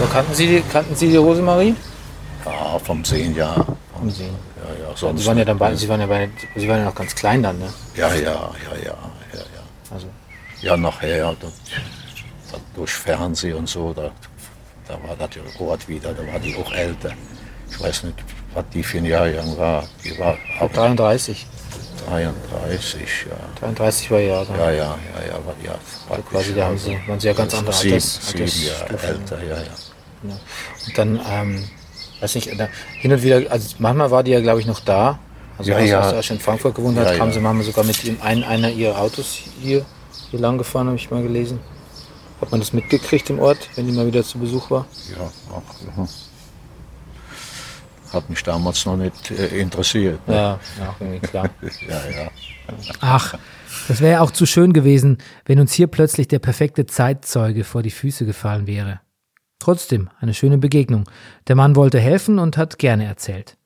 So, 0.00 0.06
kannten, 0.06 0.34
Sie 0.34 0.46
die, 0.46 0.60
kannten 0.60 0.94
Sie 0.94 1.08
die 1.08 1.16
Rosemarie? 1.16 1.74
Ja, 2.44 2.78
vom 2.78 3.04
Sehen, 3.04 3.34
ja. 3.34 3.54
Vom 3.94 4.10
Sehen. 4.10 4.34
Ja, 4.56 4.88
ja, 4.88 4.96
sonst 4.96 5.22
Sie 5.22 5.26
waren 5.26 5.38
ja 5.38 5.44
dann 5.44 5.58
bei, 5.58 5.74
Sie 5.74 5.88
waren 5.88 6.00
ja 6.00 6.06
bei, 6.06 6.28
Sie 6.54 6.68
waren 6.68 6.78
ja 6.78 6.84
noch 6.84 6.94
ganz 6.94 7.14
klein 7.14 7.42
dann, 7.42 7.58
ne? 7.58 7.72
Ja, 7.94 8.12
ja, 8.14 8.20
ja, 8.20 8.50
ja, 8.74 8.76
ja, 8.84 8.94
ja. 9.32 9.44
Also. 9.90 10.06
Ja, 10.60 10.76
nachher, 10.76 11.34
da, 11.40 11.46
da, 12.52 12.58
durch 12.74 12.92
Fernsehen 12.92 13.56
und 13.56 13.68
so, 13.68 13.92
da, 13.92 14.10
da 14.88 14.94
war 15.06 15.16
das 15.16 15.30
Ort 15.58 15.88
wieder, 15.88 16.12
da 16.12 16.26
war 16.32 16.38
die 16.38 16.56
auch 16.56 16.72
älter. 16.72 17.10
Ich 17.70 17.80
weiß 17.80 18.04
nicht, 18.04 18.18
was 18.54 18.64
die 18.72 18.82
für 18.82 18.98
ein 18.98 19.04
Jahrgang 19.04 19.56
war. 19.56 19.84
Die 20.04 20.18
war 20.18 20.36
ab 20.60 20.72
33. 20.72 21.46
33, 22.08 23.26
ja. 23.30 23.36
33 23.60 24.10
war 24.10 24.18
ja. 24.20 24.42
Ja, 24.42 24.56
ja, 24.56 24.70
ja, 24.70 24.86
ja, 25.28 25.32
war, 25.44 25.54
ja. 25.64 25.74
Also 26.08 26.22
quasi, 26.22 26.54
da 26.54 26.66
haben 26.66 26.78
sie, 26.78 26.98
waren 27.06 27.18
sie 27.20 27.26
ja 27.26 27.32
ganz 27.32 27.54
andere 27.54 27.74
sieben, 27.74 27.94
Alters, 27.94 28.28
sieben 28.28 28.46
Jahre 28.46 29.02
älter, 29.06 29.42
ja, 29.42 29.56
ja. 29.56 29.62
Ja. 30.22 30.38
Und 30.86 30.98
dann, 30.98 31.20
ähm, 31.30 31.64
weiß 32.20 32.34
nicht, 32.36 32.58
da, 32.58 32.68
hin 33.00 33.12
und 33.12 33.22
wieder, 33.22 33.50
also 33.50 33.74
manchmal 33.78 34.10
war 34.10 34.22
die 34.22 34.30
ja, 34.32 34.40
glaube 34.40 34.60
ich, 34.60 34.66
noch 34.66 34.80
da. 34.80 35.18
Also 35.58 35.70
Ja, 35.70 35.78
als, 35.78 35.90
ja. 35.90 36.10
er 36.10 36.22
schon 36.22 36.36
in 36.36 36.42
Frankfurt 36.42 36.74
gewohnt 36.74 36.98
hat, 36.98 37.10
Ja, 37.12 37.16
kam 37.16 37.28
ja. 37.28 37.34
sie 37.34 37.40
manchmal 37.40 37.64
sogar 37.64 37.84
mit 37.84 38.02
ihm 38.04 38.18
ein, 38.22 38.44
einer 38.44 38.70
ihrer 38.70 38.98
Autos 39.00 39.38
hier, 39.60 39.84
hier 40.30 40.40
lang 40.40 40.58
gefahren, 40.58 40.86
habe 40.86 40.96
ich 40.96 41.10
mal 41.10 41.22
gelesen. 41.22 41.60
Hat 42.40 42.50
man 42.50 42.60
das 42.60 42.72
mitgekriegt 42.72 43.30
im 43.30 43.38
Ort, 43.38 43.68
wenn 43.74 43.86
die 43.86 43.92
mal 43.92 44.06
wieder 44.06 44.22
zu 44.22 44.38
Besuch 44.38 44.70
war? 44.70 44.86
Ja, 45.10 45.30
auch, 45.50 45.62
mhm. 45.96 46.08
Hat 48.12 48.30
mich 48.30 48.42
damals 48.42 48.84
noch 48.86 48.96
nicht 48.96 49.30
äh, 49.30 49.58
interessiert. 49.58 50.26
ne? 50.28 50.34
Ja, 50.34 50.60
ja, 50.78 50.96
irgendwie 51.00 51.20
klar. 51.20 51.50
ja, 51.88 52.22
ja. 52.22 52.30
Ach, 53.00 53.38
das 53.88 54.00
wäre 54.00 54.12
ja 54.12 54.20
auch 54.20 54.30
zu 54.30 54.46
schön 54.46 54.72
gewesen, 54.72 55.18
wenn 55.44 55.60
uns 55.60 55.72
hier 55.72 55.86
plötzlich 55.86 56.28
der 56.28 56.38
perfekte 56.38 56.86
Zeitzeuge 56.86 57.64
vor 57.64 57.82
die 57.82 57.90
Füße 57.90 58.26
gefallen 58.26 58.66
wäre. 58.66 59.00
Trotzdem 59.58 60.10
eine 60.20 60.34
schöne 60.34 60.58
Begegnung. 60.58 61.08
Der 61.48 61.56
Mann 61.56 61.76
wollte 61.76 61.98
helfen 61.98 62.38
und 62.38 62.56
hat 62.56 62.78
gerne 62.78 63.04
erzählt. 63.06 63.56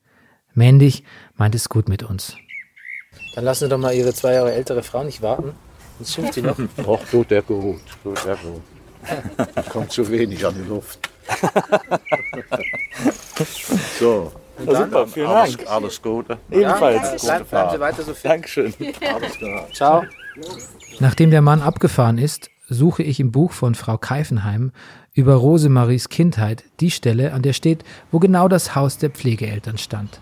Mendig 0.53 1.03
meint 1.35 1.55
es 1.55 1.69
gut 1.69 1.89
mit 1.89 2.03
uns. 2.03 2.35
Dann 3.35 3.45
lassen 3.45 3.65
Sie 3.65 3.69
doch 3.69 3.77
mal 3.77 3.93
Ihre 3.93 4.13
zwei 4.13 4.33
Jahre 4.33 4.53
ältere 4.53 4.83
Frau 4.83 5.03
nicht 5.03 5.21
warten. 5.21 5.53
Jetzt 5.99 6.13
schimpft 6.13 6.33
sie 6.33 6.41
noch. 6.41 6.57
Doch, 6.77 6.99
tut 7.09 7.31
er 7.31 7.41
gut. 7.41 7.81
Tut 8.03 8.25
er 8.25 8.35
gut. 8.37 8.61
Kommt 9.69 9.91
zu 9.91 10.09
wenig 10.09 10.45
an 10.45 10.55
die 10.55 10.67
Luft. 10.67 11.10
so. 13.99 14.31
Ja, 14.65 14.85
super, 14.85 15.07
vielen 15.07 15.27
alles, 15.27 15.57
Dank. 15.57 15.69
alles 15.69 16.01
Gute. 16.01 16.37
Ebenfalls. 16.51 17.21
Bleib, 17.23 17.49
bleiben 17.49 17.71
Sie 17.71 17.79
weiter 17.79 18.03
so 18.03 18.13
fit. 18.13 18.31
Dankeschön. 18.31 18.73
Alles 19.13 19.37
klar. 19.37 19.67
Ciao. 19.73 20.03
Nachdem 20.99 21.31
der 21.31 21.41
Mann 21.41 21.61
abgefahren 21.61 22.19
ist, 22.19 22.49
suche 22.69 23.03
ich 23.03 23.19
im 23.19 23.31
Buch 23.31 23.51
von 23.53 23.75
Frau 23.75 23.97
Keifenheim 23.97 24.71
über 25.13 25.35
Rosemaries 25.35 26.09
Kindheit 26.09 26.63
die 26.79 26.91
Stelle, 26.91 27.33
an 27.33 27.41
der 27.41 27.53
steht, 27.53 27.83
wo 28.11 28.19
genau 28.19 28.47
das 28.47 28.75
Haus 28.75 28.97
der 28.97 29.09
Pflegeeltern 29.09 29.77
stand. 29.77 30.19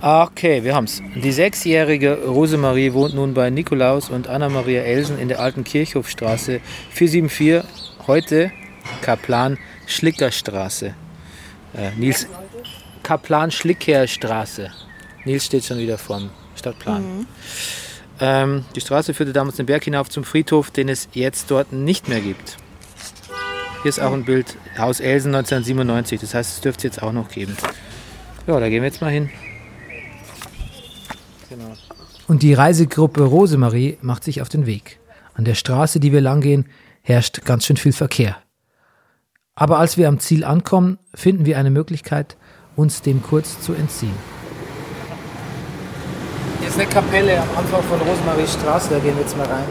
Okay, 0.00 0.62
wir 0.62 0.74
haben's. 0.74 1.02
Die 1.16 1.32
sechsjährige 1.32 2.26
Rosemarie 2.26 2.92
wohnt 2.92 3.14
nun 3.14 3.34
bei 3.34 3.50
Nikolaus 3.50 4.08
und 4.08 4.28
Anna-Maria 4.28 4.82
Elsen 4.82 5.18
in 5.18 5.28
der 5.28 5.40
alten 5.40 5.64
Kirchhofstraße 5.64 6.60
474, 6.90 7.85
heute 8.06 8.52
Kaplan 9.02 9.58
Schlickerstraße. 9.86 10.94
Äh, 11.74 11.90
Nils 11.96 12.26
Kaplan 13.02 13.50
Schlickerstraße. 13.50 14.70
Nils 15.24 15.44
steht 15.44 15.64
schon 15.64 15.78
wieder 15.78 15.98
vorm 15.98 16.30
Stadtplan. 16.54 17.26
Ähm, 18.20 18.64
die 18.74 18.80
Straße 18.80 19.12
führte 19.12 19.32
damals 19.32 19.56
den 19.56 19.66
Berg 19.66 19.84
hinauf 19.84 20.08
zum 20.08 20.24
Friedhof, 20.24 20.70
den 20.70 20.88
es 20.88 21.08
jetzt 21.12 21.50
dort 21.50 21.72
nicht 21.72 22.08
mehr 22.08 22.20
gibt. 22.20 22.56
Hier 23.82 23.88
ist 23.90 24.00
auch 24.00 24.12
ein 24.12 24.24
Bild, 24.24 24.56
Haus 24.78 25.00
Elsen 25.00 25.34
1997, 25.34 26.20
das 26.20 26.34
heißt, 26.34 26.54
es 26.54 26.60
dürfte 26.60 26.88
es 26.88 26.94
jetzt 26.94 27.02
auch 27.02 27.12
noch 27.12 27.28
geben. 27.28 27.56
Ja, 28.46 28.58
da 28.58 28.68
gehen 28.68 28.82
wir 28.82 28.88
jetzt 28.88 29.00
mal 29.00 29.10
hin. 29.10 29.30
Genau. 31.48 31.72
Und 32.26 32.42
die 32.42 32.54
Reisegruppe 32.54 33.22
Rosemarie 33.22 33.98
macht 34.00 34.24
sich 34.24 34.42
auf 34.42 34.48
den 34.48 34.66
Weg. 34.66 34.98
An 35.34 35.44
der 35.44 35.54
Straße, 35.54 36.00
die 36.00 36.12
wir 36.12 36.20
langgehen, 36.20 36.66
herrscht 37.06 37.44
ganz 37.44 37.64
schön 37.64 37.76
viel 37.76 37.92
Verkehr. 37.92 38.36
Aber 39.54 39.78
als 39.78 39.96
wir 39.96 40.08
am 40.08 40.18
Ziel 40.18 40.44
ankommen, 40.44 40.98
finden 41.14 41.46
wir 41.46 41.56
eine 41.56 41.70
Möglichkeit, 41.70 42.36
uns 42.74 43.00
dem 43.00 43.22
kurz 43.22 43.60
zu 43.60 43.74
entziehen. 43.74 44.16
Hier 46.58 46.68
ist 46.68 46.78
eine 46.78 46.88
Kapelle 46.88 47.40
am 47.40 47.48
Anfang 47.56 47.82
von 47.84 48.00
Rosemaries 48.00 48.54
Straße, 48.54 48.90
da 48.90 48.98
gehen 48.98 49.14
wir 49.14 49.22
jetzt 49.22 49.36
mal 49.36 49.46
rein. 49.46 49.64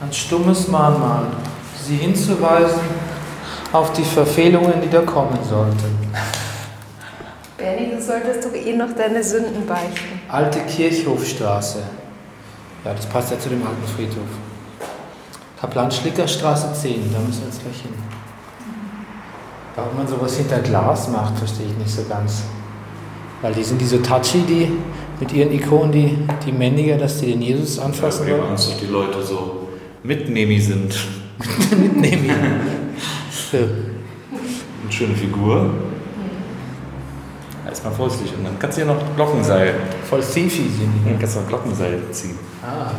Ein 0.00 0.12
stummes 0.12 0.66
Mahnmal, 0.68 1.26
sie 1.82 1.96
hinzuweisen 1.96 2.80
auf 3.70 3.92
die 3.92 4.04
Verfehlungen, 4.04 4.80
die 4.80 4.88
da 4.88 5.02
kommen 5.02 5.38
sollten. 5.44 6.03
Benny, 7.64 7.90
du 7.90 8.02
solltest 8.02 8.44
doch 8.44 8.54
eh 8.54 8.76
noch 8.76 8.92
deine 8.94 9.24
Sünden 9.24 9.64
beichten. 9.66 10.20
Alte 10.28 10.60
Kirchhofstraße. 10.60 11.78
Ja, 12.84 12.92
das 12.92 13.06
passt 13.06 13.30
ja 13.30 13.38
zu 13.38 13.48
dem 13.48 13.62
alten 13.62 13.86
Friedhof. 13.96 14.28
Kaplan-Schlicker-Straße 15.62 16.74
10, 16.74 17.10
da 17.10 17.20
müssen 17.20 17.40
wir 17.40 17.46
jetzt 17.46 17.62
gleich 17.62 17.80
hin. 17.80 17.94
Warum 19.76 19.96
man 19.96 20.06
sowas 20.06 20.36
hinter 20.36 20.58
Glas 20.58 21.08
macht, 21.08 21.38
verstehe 21.38 21.64
ich 21.66 21.78
nicht 21.78 21.90
so 21.90 22.02
ganz. 22.06 22.42
Weil 23.40 23.54
die 23.54 23.64
sind 23.64 23.80
die 23.80 23.86
so 23.86 23.96
touchy, 23.98 24.42
die 24.42 24.70
mit 25.18 25.32
ihren 25.32 25.50
Ikonen, 25.50 25.90
die, 25.90 26.18
die 26.44 26.52
Männlicher, 26.52 26.98
dass 26.98 27.20
die 27.20 27.32
den 27.32 27.40
Jesus 27.40 27.78
anfassen 27.78 28.28
Ja, 28.28 28.34
wollen. 28.34 28.50
Angst, 28.50 28.72
dass 28.72 28.78
die 28.78 28.86
Leute 28.86 29.22
so 29.22 29.68
mitnehmig 30.02 30.66
sind. 30.66 30.94
Mitnehmen. 31.80 32.28
so. 33.50 33.56
Eine 33.56 34.92
schöne 34.92 35.14
Figur. 35.14 35.70
Erstmal 37.74 37.92
vorsichtig 37.94 38.32
und 38.38 38.44
dann 38.44 38.56
kannst 38.56 38.78
du 38.78 38.84
hier 38.84 38.94
noch 38.94 39.16
Glockenseil. 39.16 39.74
Voll 40.08 40.20
thiefy 40.20 40.68
sind 40.68 40.92
die. 40.94 41.10
Dann 41.10 41.18
kannst 41.18 41.34
du 41.34 41.40
noch 41.40 41.48
Glockenseil 41.48 42.02
ziehen. 42.12 42.38
Ah, 42.62 42.92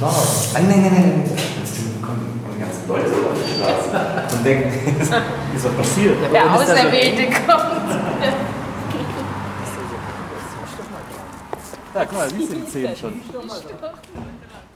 das. 0.00 0.54
Ah, 0.54 0.58
nein, 0.60 0.68
nein, 0.68 0.82
nein, 0.82 0.92
nein. 0.92 1.30
Jetzt 1.58 1.78
kommen 2.00 2.40
die 2.54 2.60
ganzen 2.60 2.86
Leute 2.86 3.06
auf 3.06 3.34
die 3.34 3.54
Straße 3.56 4.36
und 4.36 4.46
denken, 4.46 4.96
was 5.00 5.08
ist 5.56 5.64
was 5.64 5.72
passiert? 5.72 6.16
Der 6.32 6.54
Auserwählte 6.54 7.24
kommt. 7.24 7.90
Ja, 11.92 12.04
guck 12.04 12.12
mal, 12.12 12.30
siehst 12.30 12.52
du 12.52 12.56
die 12.56 12.66
Zähne 12.66 12.94
schon. 12.94 13.14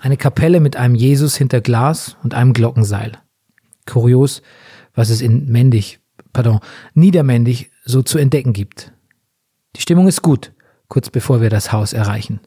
Eine 0.00 0.16
Kapelle 0.16 0.58
mit 0.58 0.76
einem 0.76 0.96
Jesus 0.96 1.36
hinter 1.36 1.60
Glas 1.60 2.16
und 2.24 2.34
einem 2.34 2.54
Glockenseil. 2.54 3.12
Kurios, 3.86 4.42
was 4.96 5.10
es 5.10 5.20
in 5.20 5.46
Mendig, 5.46 6.00
pardon, 6.32 6.58
Niedermendig 6.94 7.70
so 7.84 8.02
zu 8.02 8.18
entdecken 8.18 8.52
gibt. 8.52 8.93
Die 9.76 9.80
Stimmung 9.80 10.06
ist 10.06 10.22
gut, 10.22 10.52
kurz 10.88 11.10
bevor 11.10 11.40
wir 11.40 11.50
das 11.50 11.72
Haus 11.72 11.92
erreichen. 11.92 12.40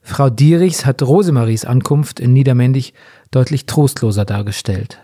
Frau 0.00 0.30
Dierichs 0.30 0.84
hat 0.84 1.02
Rosemaries 1.02 1.64
Ankunft 1.64 2.18
in 2.18 2.32
Niedermendig 2.32 2.92
deutlich 3.30 3.66
trostloser 3.66 4.24
dargestellt. 4.24 4.98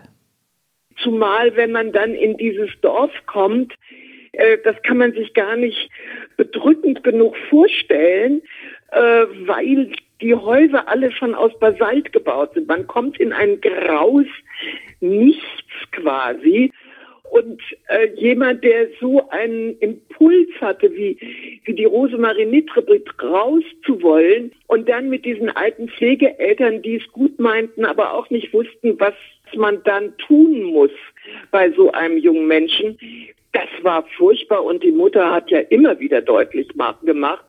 Zumal, 1.01 1.55
wenn 1.55 1.71
man 1.71 1.93
dann 1.93 2.13
in 2.13 2.35
dieses 2.37 2.69
Dorf 2.81 3.11
kommt, 3.25 3.73
äh, 4.33 4.57
das 4.63 4.75
kann 4.83 4.97
man 4.97 5.13
sich 5.13 5.33
gar 5.33 5.55
nicht 5.55 5.89
bedrückend 6.35 7.03
genug 7.03 7.35
vorstellen, 7.49 8.41
äh, 8.91 9.25
weil 9.45 9.93
die 10.21 10.35
Häuser 10.35 10.87
alle 10.89 11.11
schon 11.11 11.33
aus 11.33 11.57
Basalt 11.59 12.11
gebaut 12.11 12.53
sind. 12.53 12.67
Man 12.67 12.87
kommt 12.87 13.19
in 13.19 13.31
ein 13.31 13.61
graues 13.61 14.27
Nichts 14.99 15.45
quasi. 15.91 16.73
Und 17.29 17.61
äh, 17.87 18.09
jemand, 18.15 18.63
der 18.63 18.87
so 18.99 19.29
einen 19.29 19.77
Impuls 19.79 20.49
hatte, 20.59 20.91
wie, 20.95 21.17
wie 21.63 21.73
die 21.73 21.85
Rosemarie 21.85 22.45
Nitrebrit 22.45 23.07
rauszuwollen 23.21 24.51
und 24.67 24.89
dann 24.89 25.09
mit 25.09 25.25
diesen 25.25 25.49
alten 25.49 25.89
Pflegeeltern, 25.89 26.81
die 26.81 26.95
es 26.95 27.07
gut 27.11 27.39
meinten, 27.39 27.85
aber 27.85 28.13
auch 28.13 28.29
nicht 28.31 28.51
wussten, 28.51 28.99
was 28.99 29.13
man 29.55 29.81
dann 29.83 30.17
tun 30.17 30.63
muss 30.63 30.91
bei 31.51 31.71
so 31.71 31.91
einem 31.91 32.17
jungen 32.17 32.47
Menschen, 32.47 32.97
das 33.51 33.69
war 33.83 34.05
furchtbar 34.17 34.63
und 34.63 34.83
die 34.83 34.91
Mutter 34.91 35.31
hat 35.31 35.49
ja 35.51 35.59
immer 35.59 35.99
wieder 35.99 36.21
deutlich 36.21 36.73
ma- 36.75 36.99
gemacht, 37.03 37.45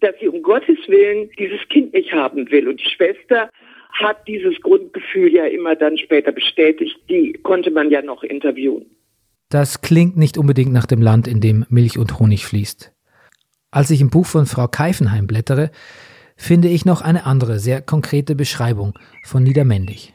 dass 0.00 0.14
sie 0.20 0.28
um 0.28 0.42
Gottes 0.42 0.78
Willen 0.88 1.30
dieses 1.38 1.66
Kind 1.68 1.94
nicht 1.94 2.12
haben 2.12 2.50
will. 2.50 2.68
Und 2.68 2.80
die 2.80 2.90
Schwester 2.90 3.50
hat 3.92 4.28
dieses 4.28 4.60
Grundgefühl 4.60 5.32
ja 5.32 5.46
immer 5.46 5.74
dann 5.74 5.96
später 5.96 6.32
bestätigt. 6.32 6.96
Die 7.08 7.32
konnte 7.32 7.70
man 7.70 7.90
ja 7.90 8.02
noch 8.02 8.22
interviewen. 8.22 8.86
Das 9.56 9.80
klingt 9.80 10.18
nicht 10.18 10.36
unbedingt 10.36 10.74
nach 10.74 10.84
dem 10.84 11.00
Land, 11.00 11.26
in 11.26 11.40
dem 11.40 11.64
Milch 11.70 11.96
und 11.96 12.18
Honig 12.18 12.44
fließt. 12.44 12.92
Als 13.70 13.88
ich 13.88 14.02
im 14.02 14.10
Buch 14.10 14.26
von 14.26 14.44
Frau 14.44 14.68
Keifenheim 14.68 15.26
blättere, 15.26 15.70
finde 16.36 16.68
ich 16.68 16.84
noch 16.84 17.00
eine 17.00 17.24
andere, 17.24 17.58
sehr 17.58 17.80
konkrete 17.80 18.34
Beschreibung 18.34 18.92
von 19.24 19.42
Niedermendig. 19.42 20.12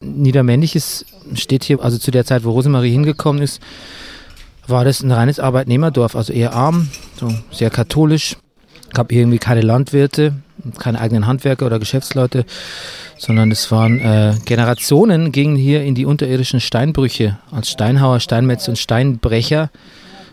Niedermendig 0.00 0.76
ist, 0.76 1.06
steht 1.32 1.64
hier, 1.64 1.80
also 1.80 1.96
zu 1.96 2.10
der 2.10 2.26
Zeit, 2.26 2.44
wo 2.44 2.50
Rosemarie 2.50 2.90
hingekommen 2.90 3.40
ist, 3.40 3.62
war 4.66 4.84
das 4.84 5.02
ein 5.02 5.10
reines 5.10 5.40
Arbeitnehmerdorf, 5.40 6.16
also 6.16 6.34
eher 6.34 6.52
arm, 6.52 6.90
so 7.18 7.32
sehr 7.50 7.70
katholisch. 7.70 8.36
Gab 8.92 9.10
irgendwie 9.10 9.38
keine 9.38 9.62
Landwirte, 9.62 10.34
keine 10.78 11.00
eigenen 11.00 11.26
Handwerker 11.26 11.64
oder 11.64 11.78
Geschäftsleute, 11.78 12.44
sondern 13.18 13.50
es 13.50 13.70
waren 13.70 14.00
äh, 14.00 14.34
Generationen 14.44 15.32
gingen 15.32 15.56
hier 15.56 15.82
in 15.82 15.94
die 15.94 16.04
unterirdischen 16.04 16.60
Steinbrüche 16.60 17.38
als 17.50 17.70
Steinhauer, 17.70 18.20
Steinmetz 18.20 18.68
und 18.68 18.78
Steinbrecher, 18.78 19.70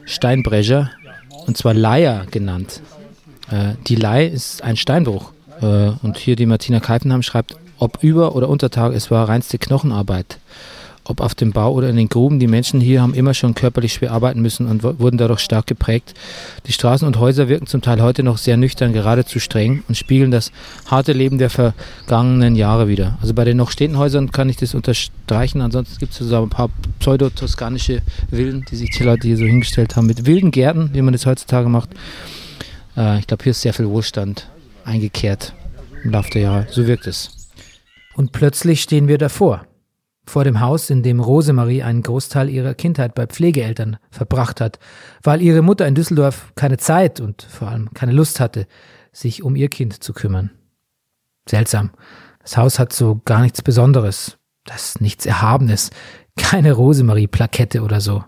Steinbrecher, 0.05 0.91
und 1.47 1.57
zwar 1.57 1.73
Leier 1.73 2.25
genannt. 2.31 2.81
Äh, 3.51 3.75
die 3.87 3.95
Leih 3.95 4.27
ist 4.27 4.63
ein 4.63 4.77
Steinbruch. 4.77 5.31
Äh, 5.61 5.91
und 6.01 6.17
hier 6.17 6.35
die 6.35 6.45
Martina 6.45 6.79
Keifenheim 6.79 7.23
schreibt, 7.23 7.55
Ob 7.79 8.01
Über- 8.01 8.35
oder 8.35 8.49
Untertag, 8.49 8.93
es 8.93 9.11
war 9.11 9.27
reinste 9.27 9.57
Knochenarbeit. 9.57 10.39
Ob 11.05 11.19
auf 11.19 11.35
dem 11.35 11.51
Bau 11.51 11.73
oder 11.73 11.89
in 11.89 11.97
den 11.97 12.07
Gruben, 12.07 12.39
die 12.39 12.47
Menschen 12.47 12.79
hier 12.79 13.01
haben 13.01 13.13
immer 13.13 13.33
schon 13.33 13.55
körperlich 13.55 13.93
schwer 13.93 14.11
arbeiten 14.13 14.41
müssen 14.41 14.67
und 14.67 14.83
wurden 14.83 15.17
dadurch 15.17 15.41
stark 15.41 15.67
geprägt. 15.67 16.13
Die 16.65 16.71
Straßen 16.71 17.05
und 17.05 17.19
Häuser 17.19 17.49
wirken 17.49 17.67
zum 17.67 17.81
Teil 17.81 18.01
heute 18.01 18.23
noch 18.23 18.37
sehr 18.37 18.55
nüchtern, 18.55 18.93
geradezu 18.93 19.39
streng 19.39 19.83
und 19.89 19.95
spiegeln 19.95 20.31
das 20.31 20.53
harte 20.85 21.11
Leben 21.11 21.39
der 21.39 21.49
vergangenen 21.49 22.55
Jahre 22.55 22.87
wieder. 22.87 23.17
Also 23.21 23.33
bei 23.33 23.43
den 23.43 23.57
noch 23.57 23.71
stehenden 23.71 23.99
Häusern 23.99 24.31
kann 24.31 24.47
ich 24.47 24.55
das 24.55 24.73
unterstreichen. 24.75 25.59
Ansonsten 25.59 25.97
gibt 25.97 26.13
es 26.13 26.19
so 26.19 26.41
ein 26.41 26.49
paar 26.49 26.69
pseudo-toskanische 26.99 28.01
Villen, 28.29 28.63
die 28.71 28.77
sich 28.77 28.91
die 28.91 29.03
Leute 29.03 29.27
hier 29.27 29.37
so 29.37 29.45
hingestellt 29.45 29.97
haben, 29.97 30.07
mit 30.07 30.25
wilden 30.25 30.51
Gärten, 30.51 30.91
wie 30.93 31.01
man 31.01 31.11
das 31.11 31.25
heutzutage 31.25 31.67
macht. 31.67 31.89
Äh, 32.95 33.19
ich 33.19 33.27
glaube, 33.27 33.43
hier 33.43 33.51
ist 33.51 33.61
sehr 33.61 33.73
viel 33.73 33.89
Wohlstand 33.89 34.47
eingekehrt 34.85 35.53
im 36.05 36.11
Laufe 36.11 36.31
der 36.31 36.41
Jahre. 36.43 36.67
So 36.69 36.87
wirkt 36.87 37.07
es. 37.07 37.49
Und 38.15 38.31
plötzlich 38.31 38.81
stehen 38.81 39.09
wir 39.09 39.17
davor 39.17 39.65
vor 40.25 40.43
dem 40.43 40.59
Haus, 40.59 40.89
in 40.89 41.03
dem 41.03 41.19
Rosemarie 41.19 41.83
einen 41.83 42.01
Großteil 42.01 42.49
ihrer 42.49 42.73
Kindheit 42.73 43.13
bei 43.15 43.27
Pflegeeltern 43.27 43.97
verbracht 44.09 44.61
hat, 44.61 44.79
weil 45.21 45.41
ihre 45.41 45.61
Mutter 45.61 45.87
in 45.87 45.95
Düsseldorf 45.95 46.51
keine 46.55 46.77
Zeit 46.77 47.19
und 47.19 47.41
vor 47.43 47.67
allem 47.67 47.93
keine 47.93 48.13
Lust 48.13 48.39
hatte, 48.39 48.67
sich 49.11 49.43
um 49.43 49.55
ihr 49.55 49.69
Kind 49.69 50.01
zu 50.03 50.13
kümmern. 50.13 50.51
Seltsam. 51.47 51.91
Das 52.41 52.57
Haus 52.57 52.79
hat 52.79 52.93
so 52.93 53.21
gar 53.25 53.41
nichts 53.41 53.61
Besonderes, 53.61 54.37
das 54.65 54.99
nichts 54.99 55.25
Erhabenes, 55.25 55.91
keine 56.37 56.73
Rosemarie-Plakette 56.73 57.83
oder 57.83 58.01
so. 58.01 58.23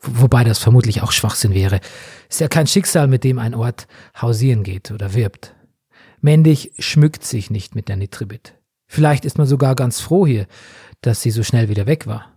Wobei 0.00 0.44
das 0.44 0.58
vermutlich 0.58 1.02
auch 1.02 1.12
Schwachsinn 1.12 1.54
wäre. 1.54 1.80
Ist 2.28 2.40
ja 2.40 2.48
kein 2.48 2.66
Schicksal, 2.66 3.06
mit 3.06 3.24
dem 3.24 3.38
ein 3.38 3.54
Ort 3.54 3.86
hausieren 4.20 4.64
geht 4.64 4.90
oder 4.90 5.14
wirbt. 5.14 5.54
Mendig 6.20 6.72
schmückt 6.78 7.24
sich 7.24 7.50
nicht 7.50 7.74
mit 7.74 7.88
der 7.88 7.96
Nitribit. 7.96 8.54
Vielleicht 8.86 9.24
ist 9.24 9.38
man 9.38 9.46
sogar 9.46 9.74
ganz 9.74 10.00
froh 10.00 10.26
hier, 10.26 10.46
dass 11.02 11.20
sie 11.20 11.30
so 11.30 11.42
schnell 11.42 11.68
wieder 11.68 11.86
weg 11.86 12.06
war. 12.06 12.32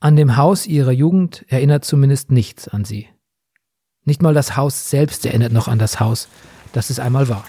An 0.00 0.16
dem 0.16 0.36
Haus 0.36 0.66
ihrer 0.66 0.92
Jugend 0.92 1.44
erinnert 1.48 1.84
zumindest 1.84 2.30
nichts 2.30 2.66
an 2.68 2.84
sie. 2.84 3.08
Nicht 4.04 4.22
mal 4.22 4.32
das 4.32 4.56
Haus 4.56 4.88
selbst 4.88 5.26
erinnert 5.26 5.52
noch 5.52 5.68
an 5.68 5.78
das 5.78 6.00
Haus, 6.00 6.28
das 6.72 6.88
es 6.88 6.98
einmal 6.98 7.28
war. 7.28 7.44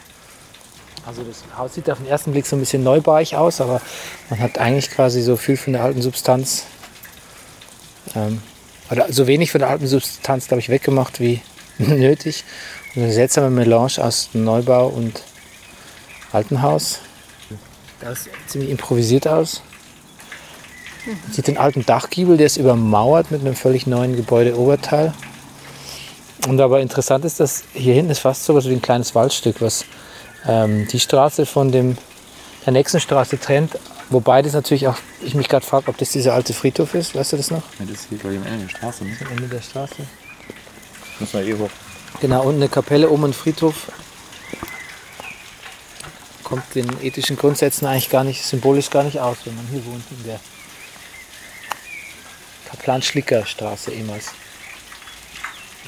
Also 1.06 1.24
das 1.24 1.44
Haus 1.58 1.74
sieht 1.74 1.90
auf 1.90 1.98
den 1.98 2.08
ersten 2.08 2.34
Blick 2.34 2.46
so 2.46 2.56
ein 2.56 2.60
bisschen 2.60 2.84
neubauig 2.84 3.36
aus, 3.36 3.62
aber 3.62 3.82
man 4.30 4.40
hat 4.40 4.58
eigentlich 4.58 4.92
quasi 4.92 5.22
so 5.22 5.38
viel 5.38 5.58
von 5.58 5.74
der 5.74 5.84
alten 5.84 6.02
Substanz, 6.02 6.66
ähm, 8.16 8.42
oder 8.92 9.12
so 9.12 9.26
wenig 9.26 9.52
von 9.52 9.60
der 9.60 9.70
alten 9.70 9.88
Substanz, 9.88 10.48
glaube 10.48 10.60
ich, 10.60 10.70
weggemacht 10.70 11.20
wie 11.20 11.42
nötig. 11.78 12.44
Und 12.96 13.04
eine 13.04 13.14
seltsame 13.14 13.50
Melange 13.50 13.94
aus 14.00 14.30
Neubau 14.34 14.88
und 14.88 15.24
alten 16.34 16.62
Haus. 16.62 17.00
Das 18.02 18.24
sieht 18.24 18.34
ziemlich 18.48 18.72
improvisiert 18.72 19.28
aus. 19.28 19.62
Man 21.06 21.34
sieht 21.34 21.48
den 21.48 21.58
alten 21.58 21.86
Dachgiebel, 21.86 22.38
der 22.38 22.48
ist 22.48 22.58
übermauert 22.58 23.32
mit 23.32 23.42
einem 23.42 23.56
völlig 23.56 23.88
neuen 23.88 24.16
Gebäudeoberteil. 24.16 25.14
Und 26.48 26.60
aber 26.60 26.82
interessant 26.82 27.26
ist, 27.26 27.40
dass 27.40 27.64
hier 27.74 27.94
hinten 27.94 28.12
ist 28.12 28.20
fast 28.20 28.46
so 28.46 28.56
wie 28.64 28.72
ein 28.72 28.82
kleines 28.82 29.14
Waldstück, 29.14 29.62
was 29.62 29.86
ähm, 30.48 30.88
die 30.88 31.00
Straße 31.00 31.46
von 31.46 31.72
dem, 31.72 31.98
der 32.66 32.74
nächsten 32.74 33.00
Straße 33.00 33.40
trennt. 33.40 33.78
Wobei 34.10 34.42
das 34.42 34.54
natürlich 34.54 34.88
auch, 34.88 34.98
ich 35.22 35.36
mich 35.36 35.48
gerade 35.48 35.66
frage, 35.66 35.88
ob 35.88 35.98
das 35.98 36.10
dieser 36.10 36.34
alte 36.34 36.54
Friedhof 36.54 36.96
ist. 36.96 37.16
Weißt 37.16 37.34
du 37.34 37.38
das 37.38 37.52
noch? 37.52 37.64
Ja, 37.80 37.86
das 37.86 38.02
ist 38.02 38.10
hier 38.10 38.18
gleich 38.18 38.38
am 38.38 38.46
Ende 38.46 38.66
der 38.66 38.70
Straße. 38.70 39.06
Ne? 39.06 39.18
Am 39.26 39.38
Ende 39.38 39.48
der 39.48 39.62
Straße. 39.62 39.96
Muss 41.20 41.34
man 41.34 41.48
eh 41.48 41.54
hoch. 41.54 41.70
Genau, 42.20 42.44
unten 42.44 42.62
eine 42.62 42.70
Kapelle, 42.70 43.10
oben 43.10 43.26
ein 43.26 43.34
Friedhof 43.34 43.88
kommt 46.52 46.76
den 46.76 47.02
ethischen 47.02 47.38
Grundsätzen 47.38 47.86
eigentlich 47.86 48.10
gar 48.10 48.26
nicht, 48.26 48.44
symbolisch 48.44 48.90
gar 48.90 49.06
nicht 49.06 49.22
aus, 49.22 49.38
wenn 49.46 49.56
man 49.56 49.66
hier 49.68 49.86
wohnt 49.86 50.04
in 50.12 50.24
der 50.26 50.40
Kaplan-Schlicker-Straße 52.70 53.92
ehemals. 53.94 54.34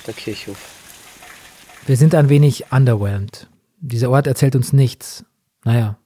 Der 0.07 0.13
Kirchhof. 0.13 0.57
Wir 1.85 1.97
sind 1.97 2.15
ein 2.15 2.29
wenig 2.29 2.71
underwhelmed. 2.71 3.49
Dieser 3.81 4.09
Ort 4.09 4.25
erzählt 4.25 4.55
uns 4.55 4.71
nichts. 4.71 5.25
Naja, 5.65 5.97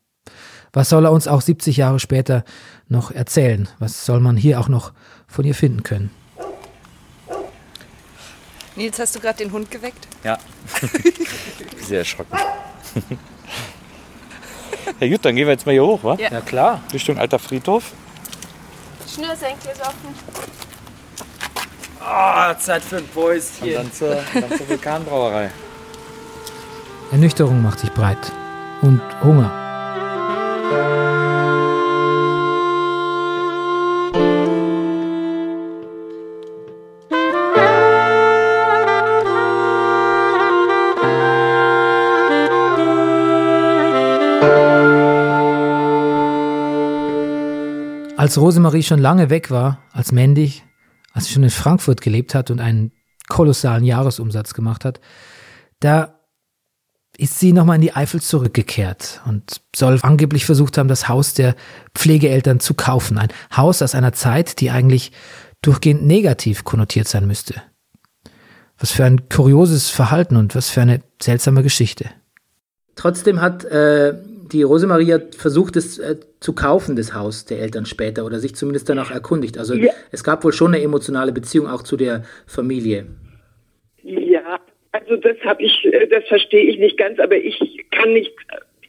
was 0.74 0.90
soll 0.90 1.06
er 1.06 1.12
uns 1.12 1.28
auch 1.28 1.42
70 1.42 1.78
Jahre 1.78 2.00
später 2.00 2.44
noch 2.88 3.12
erzählen? 3.12 3.70
Was 3.78 4.08
soll 4.08 4.20
man 4.22 4.38
hier 4.38 4.60
auch 4.60 4.70
noch 4.70 4.92
von 5.28 5.46
ihr 5.46 5.56
finden 5.56 5.84
können? 5.84 6.10
Nils, 8.76 8.98
hast 8.98 9.16
du 9.16 9.20
gerade 9.20 9.38
den 9.38 9.52
Hund 9.52 9.70
geweckt? 9.70 10.08
Ja. 10.24 10.40
Sehr 11.88 12.00
erschrocken. 12.00 12.40
Ja 15.00 15.08
gut, 15.10 15.24
dann 15.26 15.36
gehen 15.36 15.46
wir 15.48 15.54
jetzt 15.54 15.66
mal 15.66 15.72
hier 15.74 15.84
hoch, 15.86 16.04
wa? 16.04 16.16
Ja. 16.20 16.30
Ja 16.32 16.42
klar. 16.42 16.82
Richtung 16.94 17.18
alter 17.18 17.40
Friedhof. 17.40 17.92
Schnürsenkel 19.14 19.72
ist 19.72 19.82
offen. 19.82 20.16
Ah, 22.00 22.58
Zeit 22.58 22.84
für 22.84 22.98
ein 22.98 23.04
Und 23.04 23.14
Päuschen. 23.14 23.74
dann 23.74 23.92
zur, 23.92 24.18
dann 24.34 24.50
zur 24.58 24.70
Vulkanbrauerei. 24.70 25.52
Ernüchterung 27.12 27.62
macht 27.62 27.80
sich 27.80 27.92
breit. 27.92 28.32
Und 28.82 29.02
Hunger. 29.24 29.52
Als 48.28 48.38
Rosemarie 48.38 48.84
schon 48.84 49.00
lange 49.00 49.30
weg 49.30 49.52
war, 49.52 49.80
als 49.94 50.12
Mendig, 50.12 50.66
als 51.14 51.28
sie 51.28 51.34
schon 51.34 51.44
in 51.44 51.50
Frankfurt 51.50 52.02
gelebt 52.02 52.36
hat 52.36 52.52
und 52.52 52.60
einen 52.60 52.92
kolossalen 53.30 53.86
Jahresumsatz 53.86 54.54
gemacht 54.54 54.84
hat, 54.84 55.00
da 55.80 56.20
ist 57.18 57.40
sie 57.40 57.54
nochmal 57.54 57.78
in 57.78 57.84
die 57.84 57.96
Eifel 57.96 58.22
zurückgekehrt 58.22 59.22
und 59.28 59.62
soll 59.74 59.98
angeblich 60.02 60.46
versucht 60.46 60.78
haben, 60.78 60.90
das 60.90 61.08
Haus 61.08 61.36
der 61.36 61.56
Pflegeeltern 61.96 62.60
zu 62.60 62.74
kaufen. 62.74 63.18
Ein 63.18 63.30
Haus 63.56 63.82
aus 63.82 63.96
einer 63.96 64.12
Zeit, 64.12 64.60
die 64.60 64.72
eigentlich 64.72 65.14
durchgehend 65.62 66.06
negativ 66.06 66.66
konnotiert 66.66 67.08
sein 67.08 67.28
müsste. 67.28 67.64
Was 68.78 68.92
für 68.92 69.06
ein 69.06 69.30
kurioses 69.30 69.90
Verhalten 69.90 70.36
und 70.36 70.54
was 70.54 70.70
für 70.70 70.82
eine 70.82 71.02
seltsame 71.22 71.64
Geschichte. 71.64 72.10
Trotzdem 72.98 73.40
hat 73.40 73.64
äh, 73.64 74.16
die 74.52 74.64
Rosemaria 74.64 75.20
versucht, 75.38 75.76
es 75.76 76.00
äh, 76.00 76.18
zu 76.40 76.54
kaufen, 76.54 76.96
das 76.96 77.14
Haus 77.14 77.46
der 77.46 77.60
Eltern 77.60 77.86
später, 77.86 78.26
oder 78.26 78.40
sich 78.40 78.56
zumindest 78.56 78.90
danach 78.90 79.12
erkundigt. 79.12 79.58
Also 79.58 79.74
Ja. 79.76 79.92
es 80.12 80.24
gab 80.24 80.44
wohl 80.44 80.54
schon 80.54 80.74
eine 80.74 80.84
emotionale 80.84 81.32
Beziehung 81.32 81.68
auch 81.68 81.84
zu 81.84 81.98
der 81.98 82.24
Familie. 82.46 83.06
Ja, 84.04 84.60
also 84.92 85.18
das 85.18 85.38
habe 85.44 85.64
ich, 85.64 85.86
äh, 85.86 86.08
das 86.08 86.26
verstehe 86.28 86.64
ich 86.64 86.80
nicht 86.80 86.98
ganz, 86.98 87.20
aber 87.20 87.36
ich 87.36 87.86
kann 87.92 88.14
nicht, 88.14 88.34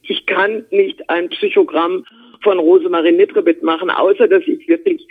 ich 0.02 0.26
kann 0.26 0.64
nicht 0.70 1.08
ein 1.10 1.28
Psychogramm 1.30 2.04
von 2.42 2.58
Rosemarie 2.58 3.12
Nitribit 3.12 3.62
machen, 3.62 3.90
außer 3.90 4.28
dass 4.28 4.42
ich 4.46 4.66
wirklich 4.68 5.06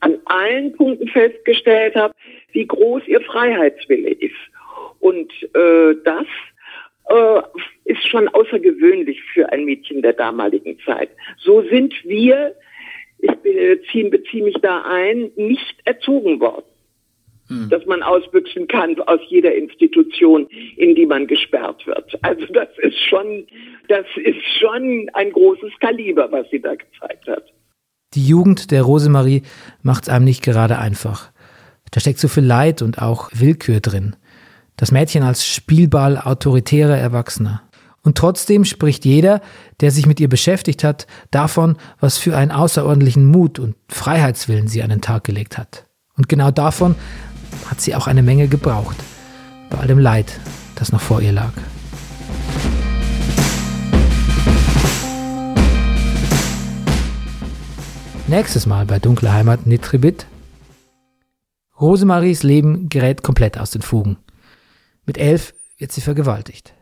an 0.00 0.16
allen 0.24 0.72
Punkten 0.72 1.06
festgestellt 1.08 1.94
habe, 1.94 2.14
wie 2.52 2.66
groß 2.66 3.02
ihr 3.06 3.20
Freiheitswille 3.20 4.10
ist. 4.10 4.34
Und 5.00 5.30
äh, 5.54 5.94
das 6.04 6.26
äh, 7.08 7.40
ist 7.84 8.06
schon 8.08 8.28
außergewöhnlich 8.28 9.20
für 9.32 9.50
ein 9.52 9.64
Mädchen 9.64 10.02
der 10.02 10.12
damaligen 10.12 10.78
Zeit. 10.84 11.10
So 11.38 11.62
sind 11.62 11.94
wir, 12.04 12.54
ich 13.18 13.34
beziehe, 13.42 14.10
beziehe 14.10 14.44
mich 14.44 14.56
da 14.62 14.82
ein, 14.82 15.30
nicht 15.36 15.76
erzogen 15.84 16.40
worden 16.40 16.64
dass 17.68 17.84
man 17.86 18.02
ausbüchsen 18.02 18.66
kann 18.68 18.98
aus 19.06 19.20
jeder 19.28 19.54
Institution, 19.54 20.46
in 20.76 20.94
die 20.94 21.06
man 21.06 21.26
gesperrt 21.26 21.86
wird. 21.86 22.18
Also 22.22 22.46
das 22.52 22.68
ist 22.78 22.98
schon, 23.08 23.46
das 23.88 24.06
ist 24.16 24.42
schon 24.60 25.10
ein 25.14 25.30
großes 25.32 25.72
Kaliber, 25.80 26.30
was 26.30 26.48
sie 26.50 26.60
da 26.60 26.74
gezeigt 26.74 27.26
hat. 27.28 27.44
Die 28.14 28.26
Jugend 28.26 28.70
der 28.70 28.82
Rosemarie 28.82 29.42
macht 29.82 30.04
es 30.04 30.08
einem 30.08 30.24
nicht 30.24 30.42
gerade 30.42 30.78
einfach. 30.78 31.30
Da 31.90 32.00
steckt 32.00 32.18
so 32.18 32.28
viel 32.28 32.44
Leid 32.44 32.82
und 32.82 33.00
auch 33.00 33.30
Willkür 33.34 33.80
drin. 33.80 34.16
Das 34.76 34.90
Mädchen 34.90 35.22
als 35.22 35.46
Spielball 35.46 36.18
autoritärer 36.18 36.96
Erwachsener. 36.96 37.62
Und 38.02 38.18
trotzdem 38.18 38.64
spricht 38.64 39.04
jeder, 39.04 39.40
der 39.80 39.90
sich 39.92 40.06
mit 40.06 40.18
ihr 40.18 40.28
beschäftigt 40.28 40.82
hat, 40.82 41.06
davon, 41.30 41.76
was 42.00 42.18
für 42.18 42.36
einen 42.36 42.50
außerordentlichen 42.50 43.26
Mut 43.26 43.58
und 43.58 43.76
Freiheitswillen 43.88 44.66
sie 44.66 44.82
an 44.82 44.90
den 44.90 45.00
Tag 45.00 45.24
gelegt 45.24 45.56
hat. 45.56 45.86
Und 46.16 46.28
genau 46.28 46.50
davon 46.50 46.96
hat 47.66 47.80
sie 47.80 47.94
auch 47.94 48.06
eine 48.08 48.22
Menge 48.22 48.48
gebraucht. 48.48 48.96
Bei 49.70 49.78
all 49.78 49.86
dem 49.86 49.98
Leid, 49.98 50.40
das 50.74 50.90
noch 50.90 51.00
vor 51.00 51.20
ihr 51.20 51.32
lag. 51.32 51.52
Nächstes 58.26 58.66
Mal 58.66 58.86
bei 58.86 58.98
Dunkle 58.98 59.32
Heimat 59.32 59.66
Nitribit. 59.66 60.26
Rosemaries 61.80 62.42
Leben 62.42 62.88
gerät 62.88 63.22
komplett 63.22 63.58
aus 63.58 63.70
den 63.70 63.82
Fugen. 63.82 64.16
Mit 65.04 65.18
elf 65.18 65.52
wird 65.78 65.90
sie 65.90 66.00
vergewaltigt. 66.00 66.74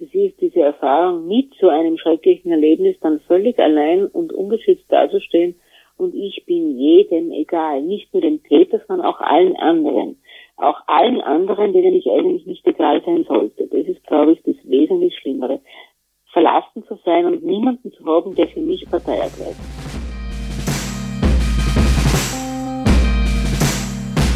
dass 0.00 0.08
ich 0.12 0.36
diese 0.36 0.60
Erfahrung 0.60 1.26
mit 1.26 1.52
so 1.60 1.68
einem 1.68 1.98
schrecklichen 1.98 2.50
Erlebnis 2.50 2.96
dann 3.00 3.20
völlig 3.20 3.58
allein 3.58 4.06
und 4.06 4.32
ungeschützt 4.32 4.84
dazustehen 4.88 5.54
und 5.98 6.14
ich 6.14 6.44
bin 6.46 6.78
jedem 6.78 7.30
egal, 7.32 7.82
nicht 7.82 8.12
nur 8.12 8.20
dem 8.22 8.42
Täter, 8.42 8.80
sondern 8.86 9.06
auch 9.06 9.20
allen 9.20 9.56
anderen. 9.56 10.16
Auch 10.56 10.80
allen 10.86 11.20
anderen, 11.20 11.72
denen 11.72 11.94
ich 11.94 12.06
eigentlich 12.10 12.46
nicht 12.46 12.66
egal 12.66 13.02
sein 13.04 13.24
sollte. 13.28 13.66
Das 13.68 13.86
ist, 13.86 14.06
glaube 14.06 14.32
ich, 14.32 14.42
das 14.42 14.56
wesentlich 14.64 15.14
Schlimmere. 15.18 15.60
Verlassen 16.32 16.84
zu 16.86 16.98
sein 17.04 17.24
und 17.26 17.44
niemanden 17.44 17.92
zu 17.92 18.04
haben, 18.04 18.34
der 18.34 18.48
für 18.48 18.60
mich 18.60 18.84
Partei 18.90 19.16
ergreift. 19.16 19.60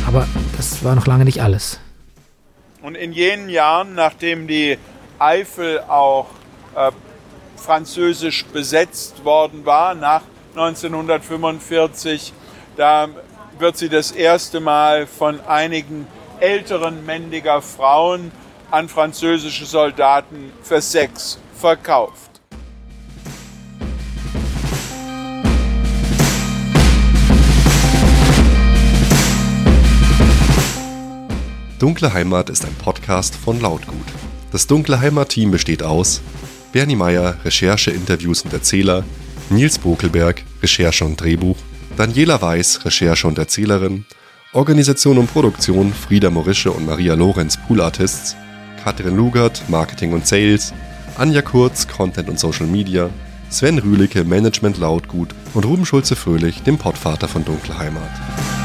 Aber 0.07 0.27
das 0.57 0.85
war 0.85 0.95
noch 0.95 1.07
lange 1.07 1.25
nicht 1.25 1.43
alles. 1.43 1.81
Und 2.83 2.95
in 2.95 3.13
jenen 3.13 3.51
Jahren, 3.51 3.95
nachdem 3.95 4.47
die 4.47 4.79
Eifel 5.19 5.81
auch 5.81 6.27
äh, 6.75 6.91
französisch 7.57 8.47
besetzt 8.47 9.25
worden 9.25 9.67
war, 9.67 9.95
nach 9.95 10.23
1945, 10.55 12.33
da 12.77 13.09
wird 13.59 13.77
sie 13.77 13.91
das 13.91 14.13
erste 14.13 14.61
Mal 14.61 15.07
von 15.07 15.41
einigen 15.41 16.07
älteren 16.41 17.05
Mendiger 17.05 17.61
Frauen 17.61 18.33
an 18.71 18.89
französische 18.89 19.67
Soldaten 19.67 20.53
für 20.63 20.81
Sex 20.81 21.39
verkauft. 21.55 22.30
Dunkle 31.81 32.13
Heimat 32.13 32.51
ist 32.51 32.67
ein 32.67 32.75
Podcast 32.75 33.35
von 33.35 33.59
Lautgut. 33.59 33.97
Das 34.53 34.67
Dunkle 34.67 35.01
Heimat-Team 35.01 35.51
besteht 35.51 35.83
aus 35.83 36.21
Bernie 36.73 36.95
Meyer, 36.95 37.39
Recherche, 37.43 37.91
Interviews 37.91 38.43
und 38.43 38.53
Erzähler, 38.53 39.03
Nils 39.49 39.79
Bokelberg, 39.79 40.45
Recherche 40.63 41.07
und 41.07 41.19
Drehbuch, 41.19 41.57
Daniela 41.97 42.43
Weiß, 42.43 42.85
Recherche 42.85 43.27
und 43.27 43.39
Erzählerin, 43.39 44.05
Organisation 44.53 45.17
und 45.17 45.33
Produktion 45.33 45.95
Frieda 45.95 46.29
Morische 46.29 46.71
und 46.71 46.85
Maria 46.85 47.15
Lorenz, 47.15 47.57
Pool 47.67 47.81
Artists, 47.81 48.37
Katrin 48.85 49.17
Lugert, 49.17 49.63
Marketing 49.69 50.13
und 50.13 50.27
Sales, 50.27 50.75
Anja 51.17 51.41
Kurz, 51.41 51.89
Content 51.89 52.29
und 52.29 52.39
Social 52.39 52.67
Media, 52.67 53.09
Sven 53.49 53.79
Rühlicke, 53.79 54.25
Management 54.25 54.77
Lautgut 54.77 55.31
und 55.55 55.65
Ruben 55.65 55.87
Schulze-Fröhlich, 55.87 56.63
dem 56.63 56.77
Pottvater 56.77 57.27
von 57.27 57.43
Dunkle 57.43 57.79
Heimat. 57.79 58.60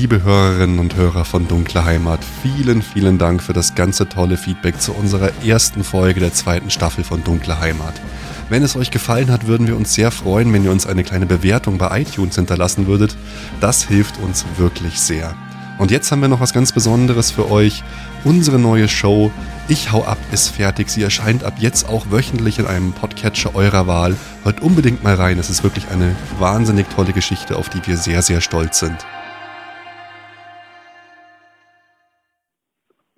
Liebe 0.00 0.22
Hörerinnen 0.22 0.78
und 0.78 0.94
Hörer 0.94 1.24
von 1.24 1.48
Dunkle 1.48 1.84
Heimat, 1.84 2.20
vielen, 2.40 2.82
vielen 2.82 3.18
Dank 3.18 3.42
für 3.42 3.52
das 3.52 3.74
ganze 3.74 4.08
tolle 4.08 4.36
Feedback 4.36 4.80
zu 4.80 4.92
unserer 4.92 5.32
ersten 5.44 5.82
Folge 5.82 6.20
der 6.20 6.32
zweiten 6.32 6.70
Staffel 6.70 7.02
von 7.02 7.24
Dunkle 7.24 7.58
Heimat. 7.58 8.00
Wenn 8.48 8.62
es 8.62 8.76
euch 8.76 8.92
gefallen 8.92 9.28
hat, 9.28 9.48
würden 9.48 9.66
wir 9.66 9.76
uns 9.76 9.94
sehr 9.94 10.12
freuen, 10.12 10.52
wenn 10.52 10.62
ihr 10.62 10.70
uns 10.70 10.86
eine 10.86 11.02
kleine 11.02 11.26
Bewertung 11.26 11.78
bei 11.78 12.02
iTunes 12.02 12.36
hinterlassen 12.36 12.86
würdet. 12.86 13.16
Das 13.60 13.82
hilft 13.82 14.20
uns 14.20 14.44
wirklich 14.56 15.00
sehr. 15.00 15.34
Und 15.78 15.90
jetzt 15.90 16.12
haben 16.12 16.20
wir 16.22 16.28
noch 16.28 16.40
was 16.40 16.52
ganz 16.52 16.70
Besonderes 16.70 17.32
für 17.32 17.50
euch. 17.50 17.82
Unsere 18.22 18.60
neue 18.60 18.86
Show 18.86 19.32
Ich 19.66 19.90
hau 19.90 20.04
ab 20.04 20.18
ist 20.30 20.50
fertig. 20.50 20.90
Sie 20.90 21.02
erscheint 21.02 21.42
ab 21.42 21.54
jetzt 21.58 21.88
auch 21.88 22.06
wöchentlich 22.12 22.60
in 22.60 22.68
einem 22.68 22.92
Podcatcher 22.92 23.56
eurer 23.56 23.88
Wahl. 23.88 24.14
Hört 24.44 24.62
unbedingt 24.62 25.02
mal 25.02 25.16
rein. 25.16 25.40
Es 25.40 25.50
ist 25.50 25.64
wirklich 25.64 25.88
eine 25.90 26.14
wahnsinnig 26.38 26.88
tolle 26.88 27.12
Geschichte, 27.12 27.56
auf 27.56 27.68
die 27.68 27.84
wir 27.84 27.96
sehr, 27.96 28.22
sehr 28.22 28.40
stolz 28.40 28.78
sind. 28.78 29.04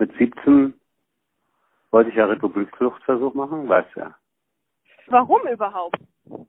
Mit 0.01 0.11
17 0.17 0.75
wollte 1.91 2.09
ich 2.09 2.17
ja 2.17 2.25
Republikfluchtversuch 2.25 3.35
machen, 3.35 3.69
weißt 3.69 3.97
ja. 3.97 4.15
Warum 5.09 5.43
überhaupt? 5.47 5.99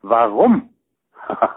Warum? 0.02 0.70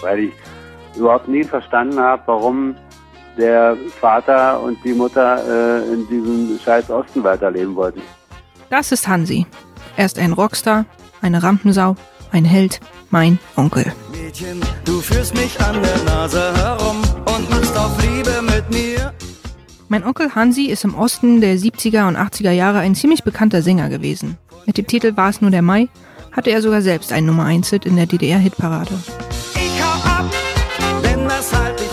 Weil 0.00 0.20
ich 0.20 0.32
überhaupt 0.96 1.26
nie 1.26 1.42
verstanden 1.42 1.98
habe, 1.98 2.22
warum 2.26 2.76
der 3.36 3.76
Vater 3.98 4.62
und 4.62 4.78
die 4.84 4.94
Mutter 4.94 5.42
äh, 5.44 5.92
in 5.92 6.06
diesem 6.06 6.56
scheiß 6.56 6.88
Osten 6.88 7.24
weiterleben 7.24 7.74
wollten. 7.74 8.02
Das 8.68 8.92
ist 8.92 9.08
Hansi. 9.08 9.44
Er 9.96 10.06
ist 10.06 10.20
ein 10.20 10.32
Rockstar, 10.32 10.84
eine 11.20 11.42
Rampensau, 11.42 11.96
ein 12.32 12.44
Held, 12.44 12.80
mein 13.10 13.38
Onkel. 13.56 13.92
Mädchen, 14.12 14.60
du 14.84 15.00
führst 15.00 15.34
mich 15.34 15.60
an 15.60 15.82
der 15.82 15.98
Nase 16.04 16.52
herum 16.56 17.02
und 17.24 17.50
machst 17.50 17.76
auf 17.76 17.92
Liebe 18.02 18.42
mit 18.42 18.70
mir. 18.70 19.12
Mein 19.88 20.04
Onkel 20.04 20.34
Hansi 20.34 20.66
ist 20.66 20.84
im 20.84 20.94
Osten 20.94 21.40
der 21.40 21.56
70er 21.56 22.06
und 22.06 22.16
80er 22.16 22.52
Jahre 22.52 22.78
ein 22.78 22.94
ziemlich 22.94 23.24
bekannter 23.24 23.62
Sänger 23.62 23.88
gewesen. 23.88 24.38
Mit 24.66 24.78
dem 24.78 24.86
Titel 24.86 25.16
War 25.16 25.30
es 25.30 25.40
nur 25.40 25.50
der 25.50 25.62
Mai 25.62 25.88
hatte 26.32 26.50
er 26.50 26.62
sogar 26.62 26.82
selbst 26.82 27.12
einen 27.12 27.26
Nummer 27.26 27.44
1 27.44 27.70
Hit 27.70 27.86
in 27.86 27.96
der 27.96 28.06
DDR-Hitparade. 28.06 28.94
Ich 29.54 29.82
hau 29.82 30.08
ab, 30.08 30.30
denn 31.02 31.24
das 31.24 31.52
halt 31.52 31.80
ich 31.80 31.89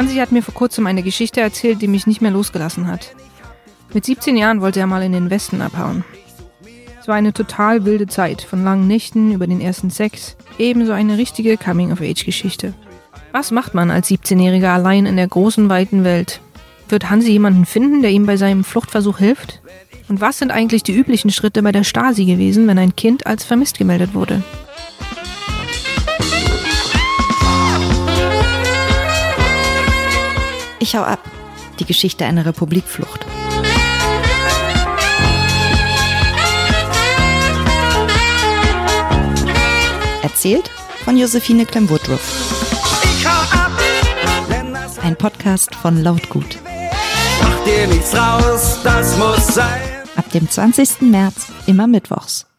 Hansi 0.00 0.16
hat 0.16 0.32
mir 0.32 0.42
vor 0.42 0.54
kurzem 0.54 0.86
eine 0.86 1.02
Geschichte 1.02 1.42
erzählt, 1.42 1.82
die 1.82 1.86
mich 1.86 2.06
nicht 2.06 2.22
mehr 2.22 2.30
losgelassen 2.30 2.86
hat. 2.86 3.14
Mit 3.92 4.06
17 4.06 4.34
Jahren 4.34 4.62
wollte 4.62 4.80
er 4.80 4.86
mal 4.86 5.02
in 5.02 5.12
den 5.12 5.28
Westen 5.28 5.60
abhauen. 5.60 6.04
Es 6.98 7.06
war 7.06 7.16
eine 7.16 7.34
total 7.34 7.84
wilde 7.84 8.06
Zeit, 8.06 8.40
von 8.40 8.64
langen 8.64 8.86
Nächten 8.86 9.30
über 9.30 9.46
den 9.46 9.60
ersten 9.60 9.90
Sex, 9.90 10.38
ebenso 10.58 10.92
eine 10.92 11.18
richtige 11.18 11.58
Coming-of-Age-Geschichte. 11.58 12.72
Was 13.32 13.50
macht 13.50 13.74
man 13.74 13.90
als 13.90 14.10
17-Jähriger 14.10 14.72
allein 14.72 15.04
in 15.04 15.16
der 15.16 15.28
großen, 15.28 15.68
weiten 15.68 16.02
Welt? 16.02 16.40
Wird 16.88 17.10
Hansi 17.10 17.32
jemanden 17.32 17.66
finden, 17.66 18.00
der 18.00 18.10
ihm 18.10 18.24
bei 18.24 18.38
seinem 18.38 18.64
Fluchtversuch 18.64 19.18
hilft? 19.18 19.60
Und 20.08 20.22
was 20.22 20.38
sind 20.38 20.50
eigentlich 20.50 20.82
die 20.82 20.96
üblichen 20.96 21.30
Schritte 21.30 21.62
bei 21.62 21.72
der 21.72 21.84
Stasi 21.84 22.24
gewesen, 22.24 22.66
wenn 22.68 22.78
ein 22.78 22.96
Kind 22.96 23.26
als 23.26 23.44
vermisst 23.44 23.76
gemeldet 23.76 24.14
wurde? 24.14 24.42
Ich 30.82 30.96
hau 30.96 31.02
ab. 31.02 31.20
Die 31.78 31.84
Geschichte 31.84 32.24
einer 32.24 32.46
Republikflucht. 32.46 33.26
Erzählt 40.22 40.70
von 41.04 41.18
Josephine 41.18 41.66
Clem-Woodruff. 41.66 43.26
Ein 45.02 45.16
Podcast 45.16 45.74
von 45.74 46.02
Lautgut. 46.02 46.58
mach 47.42 47.64
dir 47.64 47.86
nichts 47.86 48.12
draus, 48.12 48.78
das 48.82 49.18
muss 49.18 49.48
sein. 49.48 49.82
Ab 50.16 50.30
dem 50.32 50.48
20. 50.48 51.02
März 51.02 51.48
immer 51.66 51.86
mittwochs. 51.86 52.49